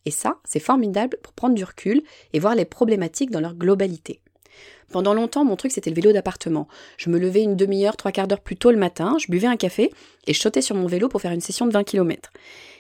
Et 0.04 0.10
ça, 0.10 0.38
c'est 0.44 0.60
formidable 0.60 1.18
pour 1.22 1.32
prendre 1.32 1.54
du 1.54 1.64
recul 1.64 2.02
et 2.32 2.38
voir 2.38 2.54
les 2.54 2.64
problématiques 2.64 3.30
dans 3.30 3.40
leur 3.40 3.54
globalité. 3.54 4.20
Pendant 4.90 5.14
longtemps, 5.14 5.44
mon 5.44 5.56
truc, 5.56 5.72
c'était 5.72 5.90
le 5.90 5.96
vélo 5.96 6.12
d'appartement. 6.12 6.68
Je 6.96 7.10
me 7.10 7.18
levais 7.18 7.42
une 7.42 7.56
demi-heure, 7.56 7.96
trois 7.96 8.12
quarts 8.12 8.28
d'heure 8.28 8.40
plus 8.40 8.56
tôt 8.56 8.70
le 8.70 8.76
matin, 8.76 9.16
je 9.18 9.30
buvais 9.30 9.48
un 9.48 9.56
café 9.56 9.90
et 10.26 10.32
je 10.32 10.40
sautais 10.40 10.62
sur 10.62 10.76
mon 10.76 10.86
vélo 10.86 11.08
pour 11.08 11.20
faire 11.20 11.32
une 11.32 11.40
session 11.40 11.66
de 11.66 11.72
20 11.72 11.84
km. 11.84 12.30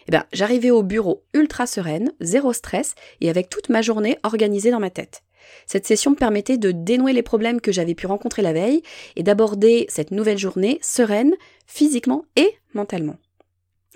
Eh 0.08 0.12
bien, 0.12 0.24
j'arrivais 0.32 0.70
au 0.70 0.82
bureau 0.82 1.24
ultra 1.34 1.66
sereine, 1.66 2.12
zéro 2.20 2.52
stress 2.52 2.94
et 3.20 3.28
avec 3.28 3.48
toute 3.48 3.68
ma 3.68 3.82
journée 3.82 4.18
organisée 4.22 4.70
dans 4.70 4.80
ma 4.80 4.90
tête. 4.90 5.22
Cette 5.66 5.86
session 5.86 6.12
me 6.12 6.16
permettait 6.16 6.58
de 6.58 6.72
dénouer 6.72 7.12
les 7.12 7.22
problèmes 7.22 7.60
que 7.60 7.72
j'avais 7.72 7.94
pu 7.94 8.06
rencontrer 8.06 8.42
la 8.42 8.52
veille 8.52 8.82
et 9.16 9.22
d'aborder 9.22 9.86
cette 9.88 10.10
nouvelle 10.10 10.38
journée 10.38 10.78
sereine, 10.82 11.34
physiquement 11.66 12.24
et 12.36 12.52
mentalement. 12.74 13.16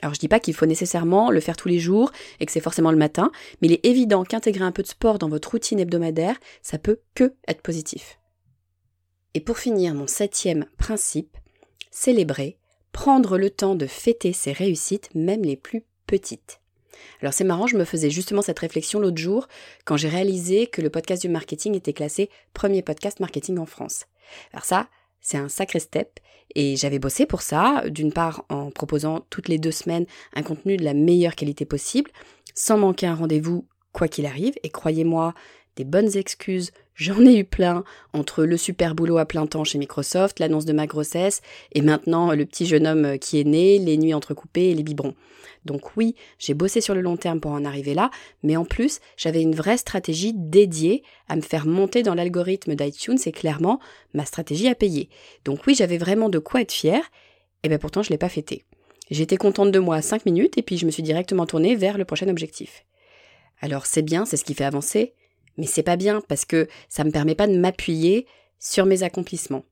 Alors 0.02 0.14
je 0.14 0.20
dis 0.20 0.28
pas 0.28 0.40
qu'il 0.40 0.54
faut 0.54 0.66
nécessairement 0.66 1.30
le 1.30 1.40
faire 1.40 1.56
tous 1.56 1.68
les 1.68 1.78
jours 1.78 2.10
et 2.40 2.46
que 2.46 2.52
c'est 2.52 2.60
forcément 2.60 2.90
le 2.90 2.96
matin, 2.96 3.30
mais 3.60 3.68
il 3.68 3.74
est 3.74 3.86
évident 3.86 4.24
qu'intégrer 4.24 4.64
un 4.64 4.72
peu 4.72 4.82
de 4.82 4.88
sport 4.88 5.18
dans 5.18 5.28
votre 5.28 5.50
routine 5.50 5.80
hebdomadaire, 5.80 6.36
ça 6.62 6.78
peut 6.78 7.00
que 7.14 7.34
être 7.46 7.62
positif. 7.62 8.18
Et 9.34 9.40
pour 9.40 9.58
finir, 9.58 9.94
mon 9.94 10.06
septième 10.06 10.66
principe, 10.78 11.36
célébrer, 11.90 12.58
prendre 12.92 13.38
le 13.38 13.50
temps 13.50 13.74
de 13.74 13.86
fêter 13.86 14.32
ses 14.32 14.52
réussites, 14.52 15.10
même 15.14 15.42
les 15.42 15.56
plus 15.56 15.84
petites. 16.06 16.60
Alors 17.20 17.32
c'est 17.32 17.44
marrant, 17.44 17.66
je 17.66 17.76
me 17.76 17.84
faisais 17.84 18.10
justement 18.10 18.42
cette 18.42 18.58
réflexion 18.58 19.00
l'autre 19.00 19.18
jour 19.18 19.46
quand 19.84 19.96
j'ai 19.96 20.08
réalisé 20.08 20.66
que 20.66 20.82
le 20.82 20.90
podcast 20.90 21.22
du 21.22 21.28
marketing 21.28 21.74
était 21.74 21.92
classé 21.92 22.30
premier 22.52 22.82
podcast 22.82 23.20
marketing 23.20 23.58
en 23.58 23.66
France. 23.66 24.06
Alors 24.52 24.64
ça, 24.64 24.88
c'est 25.20 25.38
un 25.38 25.48
sacré 25.48 25.80
step. 25.80 26.20
Et 26.54 26.76
j'avais 26.76 26.98
bossé 26.98 27.26
pour 27.26 27.42
ça, 27.42 27.84
d'une 27.88 28.12
part 28.12 28.44
en 28.48 28.70
proposant 28.70 29.24
toutes 29.30 29.48
les 29.48 29.58
deux 29.58 29.70
semaines 29.70 30.06
un 30.34 30.42
contenu 30.42 30.76
de 30.76 30.84
la 30.84 30.94
meilleure 30.94 31.36
qualité 31.36 31.64
possible, 31.64 32.10
sans 32.54 32.76
manquer 32.76 33.06
un 33.06 33.14
rendez-vous 33.14 33.66
quoi 33.92 34.08
qu'il 34.08 34.26
arrive, 34.26 34.54
et 34.62 34.70
croyez-moi, 34.70 35.34
des 35.76 35.84
bonnes 35.84 36.16
excuses, 36.16 36.72
j'en 37.00 37.24
ai 37.24 37.38
eu 37.38 37.44
plein, 37.44 37.82
entre 38.12 38.44
le 38.44 38.56
super 38.56 38.94
boulot 38.94 39.16
à 39.16 39.24
plein 39.24 39.46
temps 39.46 39.64
chez 39.64 39.78
Microsoft, 39.78 40.38
l'annonce 40.38 40.66
de 40.66 40.74
ma 40.74 40.86
grossesse, 40.86 41.40
et 41.72 41.80
maintenant 41.80 42.32
le 42.34 42.44
petit 42.44 42.66
jeune 42.66 42.86
homme 42.86 43.18
qui 43.18 43.40
est 43.40 43.44
né, 43.44 43.78
les 43.78 43.96
nuits 43.96 44.14
entrecoupées 44.14 44.70
et 44.70 44.74
les 44.74 44.82
biberons. 44.82 45.14
Donc 45.64 45.96
oui, 45.96 46.14
j'ai 46.38 46.54
bossé 46.54 46.80
sur 46.80 46.94
le 46.94 47.00
long 47.00 47.16
terme 47.16 47.40
pour 47.40 47.52
en 47.52 47.64
arriver 47.64 47.94
là, 47.94 48.10
mais 48.42 48.56
en 48.56 48.64
plus, 48.64 49.00
j'avais 49.16 49.42
une 49.42 49.54
vraie 49.54 49.78
stratégie 49.78 50.32
dédiée 50.34 51.02
à 51.28 51.36
me 51.36 51.42
faire 51.42 51.66
monter 51.66 52.02
dans 52.02 52.14
l'algorithme 52.14 52.74
d'iTunes 52.74 53.18
et 53.24 53.32
clairement, 53.32 53.80
ma 54.14 54.26
stratégie 54.26 54.68
a 54.68 54.74
payé. 54.74 55.08
Donc 55.44 55.66
oui, 55.66 55.74
j'avais 55.74 55.98
vraiment 55.98 56.28
de 56.28 56.38
quoi 56.38 56.60
être 56.60 56.72
fière, 56.72 57.10
et 57.62 57.68
bien 57.68 57.78
pourtant 57.78 58.02
je 58.02 58.10
l'ai 58.10 58.18
pas 58.18 58.28
fêté. 58.28 58.64
J'étais 59.10 59.36
contente 59.36 59.72
de 59.72 59.78
moi 59.78 59.96
à 59.96 60.02
5 60.02 60.24
minutes 60.24 60.56
et 60.56 60.62
puis 60.62 60.76
je 60.76 60.86
me 60.86 60.90
suis 60.90 61.02
directement 61.02 61.46
tournée 61.46 61.74
vers 61.74 61.98
le 61.98 62.04
prochain 62.04 62.28
objectif. 62.28 62.84
Alors 63.60 63.86
c'est 63.86 64.02
bien, 64.02 64.24
c'est 64.24 64.36
ce 64.36 64.44
qui 64.44 64.54
fait 64.54 64.64
avancer, 64.64 65.14
mais 65.56 65.66
c'est 65.66 65.82
pas 65.82 65.96
bien 65.96 66.20
parce 66.28 66.44
que 66.44 66.68
ça 66.88 67.04
me 67.04 67.10
permet 67.10 67.34
pas 67.34 67.46
de 67.46 67.56
m'appuyer 67.56 68.26
sur 68.58 68.86
mes 68.86 69.02
accomplissements. 69.02 69.64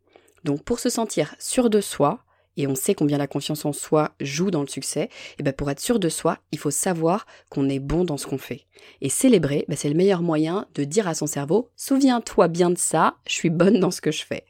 Donc 0.45 0.63
pour 0.63 0.81
se 0.81 0.89
sentir 0.89 1.35
sûr 1.39 1.71
de 1.71 1.81
soi, 1.81 2.25
et 2.57 2.67
on 2.67 2.75
sait 2.75 2.95
combien 2.95 3.19
la 3.19 3.29
confiance 3.29 3.65
en 3.65 3.73
soi 3.73 4.11
joue 4.21 4.51
dans 4.51 4.63
le 4.63 4.67
succès, 4.67 5.05
et 5.05 5.11
eh 5.39 5.43
ben 5.45 5.53
pour 5.53 5.71
être 5.71 5.81
sûr 5.81 6.01
de 6.01 6.09
soi, 6.09 6.39
il 6.51 6.59
faut 6.59 6.73
savoir 6.73 7.25
qu'on 7.51 7.69
est 7.69 7.79
bon 7.79 8.05
dans 8.05 8.17
ce 8.17 8.27
qu'on 8.27 8.39
fait. 8.39 8.67
Et 9.01 9.09
célébrer, 9.09 9.65
ben 9.69 9.77
c'est 9.77 9.89
le 9.89 9.95
meilleur 9.95 10.23
moyen 10.23 10.67
de 10.75 10.85
dire 10.85 11.07
à 11.07 11.15
son 11.15 11.27
cerveau 11.27 11.71
Souviens-toi 11.77 12.49
bien 12.49 12.71
de 12.71 12.79
ça, 12.79 13.17
je 13.29 13.35
suis 13.35 13.51
bonne 13.51 13.79
dans 13.79 13.93
ce 13.93 14.01
que 14.01 14.11
je 14.11 14.25
fais. 14.25 14.45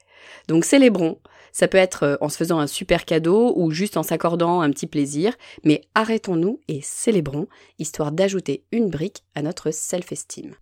Donc 0.47 0.65
célébrons. 0.65 1.19
Ça 1.51 1.67
peut 1.67 1.77
être 1.77 2.03
euh, 2.03 2.17
en 2.21 2.29
se 2.29 2.37
faisant 2.37 2.59
un 2.59 2.67
super 2.67 3.05
cadeau 3.05 3.53
ou 3.55 3.71
juste 3.71 3.97
en 3.97 4.03
s'accordant 4.03 4.61
un 4.61 4.71
petit 4.71 4.87
plaisir, 4.87 5.35
mais 5.63 5.81
arrêtons-nous 5.95 6.59
et 6.67 6.81
célébrons, 6.81 7.47
histoire 7.79 8.11
d'ajouter 8.11 8.63
une 8.71 8.89
brique 8.89 9.23
à 9.35 9.41
notre 9.41 9.71
self-esteem. 9.71 10.55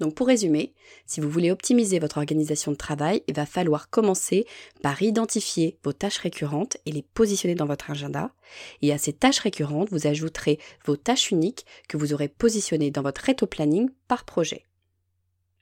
Donc 0.00 0.14
pour 0.14 0.26
résumer, 0.26 0.72
si 1.06 1.20
vous 1.20 1.28
voulez 1.28 1.50
optimiser 1.50 1.98
votre 1.98 2.16
organisation 2.16 2.72
de 2.72 2.76
travail, 2.76 3.22
il 3.28 3.34
va 3.34 3.44
falloir 3.44 3.90
commencer 3.90 4.46
par 4.82 5.02
identifier 5.02 5.78
vos 5.84 5.92
tâches 5.92 6.18
récurrentes 6.18 6.78
et 6.86 6.92
les 6.92 7.02
positionner 7.02 7.54
dans 7.54 7.66
votre 7.66 7.90
agenda. 7.90 8.32
Et 8.80 8.92
à 8.92 8.98
ces 8.98 9.12
tâches 9.12 9.40
récurrentes, 9.40 9.90
vous 9.90 10.06
ajouterez 10.06 10.58
vos 10.86 10.96
tâches 10.96 11.30
uniques 11.30 11.66
que 11.86 11.98
vous 11.98 12.14
aurez 12.14 12.28
positionnées 12.28 12.90
dans 12.90 13.02
votre 13.02 13.20
réto 13.20 13.46
planning 13.46 13.90
par 14.08 14.24
projet. 14.24 14.64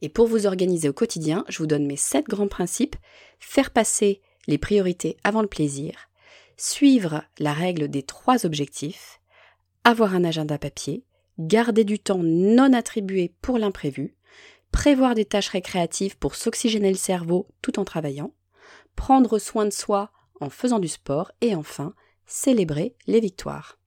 Et 0.03 0.09
pour 0.09 0.29
vous 0.29 0.47
organiser 0.47 0.89
au 0.89 0.93
quotidien, 0.93 1.45
je 1.49 1.59
vous 1.59 1.67
donne 1.67 1.87
mes 1.87 1.97
7 1.97 2.27
grands 2.27 2.47
principes. 2.47 2.95
Faire 3.41 3.73
passer 3.73 4.21
les 4.47 4.59
priorités 4.59 5.17
avant 5.25 5.43
le 5.43 5.49
plaisir, 5.49 6.09
suivre 6.57 7.25
la 7.41 7.53
règle 7.53 7.89
des 7.89 8.05
trois 8.05 8.47
objectifs, 8.47 9.21
avoir 9.83 10.15
un 10.15 10.23
agenda 10.23 10.59
papier, 10.59 11.03
garder 11.41 11.83
du 11.83 11.99
temps 11.99 12.23
non 12.23 12.73
attribué 12.73 13.33
pour 13.43 13.59
l'imprévu, 13.59 14.15
prévoir 14.73 15.15
des 15.15 15.25
tâches 15.25 15.49
récréatives 15.49 16.19
pour 16.19 16.35
s'oxygéner 16.35 16.91
le 16.91 16.97
cerveau 16.97 17.49
tout 17.63 17.79
en 17.79 17.85
travaillant, 17.85 18.33
prendre 18.97 19.39
soin 19.39 19.65
de 19.65 19.71
soi 19.71 20.11
en 20.41 20.51
faisant 20.51 20.79
du 20.79 20.89
sport 20.89 21.33
et 21.41 21.55
enfin 21.55 21.95
célébrer 22.27 22.95
les 23.07 23.21
victoires. 23.21 23.79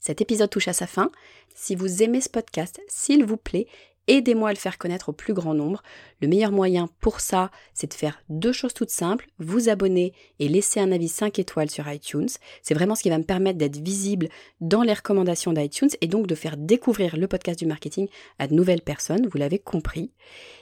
Cet 0.00 0.20
épisode 0.20 0.50
touche 0.50 0.68
à 0.68 0.72
sa 0.72 0.86
fin. 0.86 1.10
Si 1.54 1.74
vous 1.74 2.02
aimez 2.02 2.20
ce 2.20 2.28
podcast, 2.28 2.80
s'il 2.88 3.24
vous 3.24 3.36
plaît, 3.36 3.66
Aidez-moi 4.08 4.48
à 4.48 4.52
le 4.52 4.58
faire 4.58 4.78
connaître 4.78 5.10
au 5.10 5.12
plus 5.12 5.34
grand 5.34 5.52
nombre. 5.52 5.82
Le 6.22 6.28
meilleur 6.28 6.50
moyen 6.50 6.88
pour 7.00 7.20
ça, 7.20 7.50
c'est 7.74 7.90
de 7.90 7.94
faire 7.94 8.22
deux 8.30 8.52
choses 8.52 8.72
toutes 8.72 8.90
simples, 8.90 9.28
vous 9.38 9.68
abonner 9.68 10.14
et 10.38 10.48
laisser 10.48 10.80
un 10.80 10.92
avis 10.92 11.08
5 11.08 11.38
étoiles 11.38 11.70
sur 11.70 11.86
iTunes. 11.92 12.28
C'est 12.62 12.72
vraiment 12.72 12.94
ce 12.94 13.02
qui 13.02 13.10
va 13.10 13.18
me 13.18 13.24
permettre 13.24 13.58
d'être 13.58 13.76
visible 13.76 14.30
dans 14.62 14.82
les 14.82 14.94
recommandations 14.94 15.52
d'iTunes 15.52 15.90
et 16.00 16.06
donc 16.06 16.26
de 16.26 16.34
faire 16.34 16.56
découvrir 16.56 17.18
le 17.18 17.28
podcast 17.28 17.58
du 17.58 17.66
marketing 17.66 18.08
à 18.38 18.48
de 18.48 18.54
nouvelles 18.54 18.80
personnes, 18.80 19.26
vous 19.26 19.36
l'avez 19.36 19.58
compris. 19.58 20.10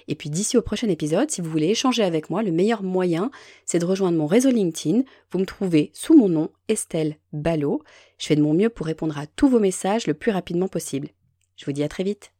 Et 0.08 0.16
puis 0.16 0.28
d'ici 0.28 0.56
au 0.56 0.62
prochain 0.62 0.88
épisode, 0.88 1.30
si 1.30 1.40
vous 1.40 1.50
voulez 1.50 1.68
échanger 1.68 2.02
avec 2.02 2.30
moi, 2.30 2.42
le 2.42 2.50
meilleur 2.50 2.82
moyen, 2.82 3.30
c'est 3.64 3.78
de 3.78 3.86
rejoindre 3.86 4.18
mon 4.18 4.26
réseau 4.26 4.50
LinkedIn. 4.50 5.02
Vous 5.30 5.38
me 5.38 5.46
trouvez 5.46 5.90
sous 5.94 6.16
mon 6.16 6.28
nom, 6.28 6.50
Estelle 6.66 7.16
Ballot. 7.32 7.82
Je 8.18 8.26
fais 8.26 8.36
de 8.36 8.42
mon 8.42 8.54
mieux 8.54 8.70
pour 8.70 8.86
répondre 8.86 9.16
à 9.18 9.26
tous 9.28 9.48
vos 9.48 9.60
messages 9.60 10.08
le 10.08 10.14
plus 10.14 10.32
rapidement 10.32 10.68
possible. 10.68 11.10
Je 11.56 11.64
vous 11.64 11.72
dis 11.72 11.84
à 11.84 11.88
très 11.88 12.02
vite. 12.02 12.32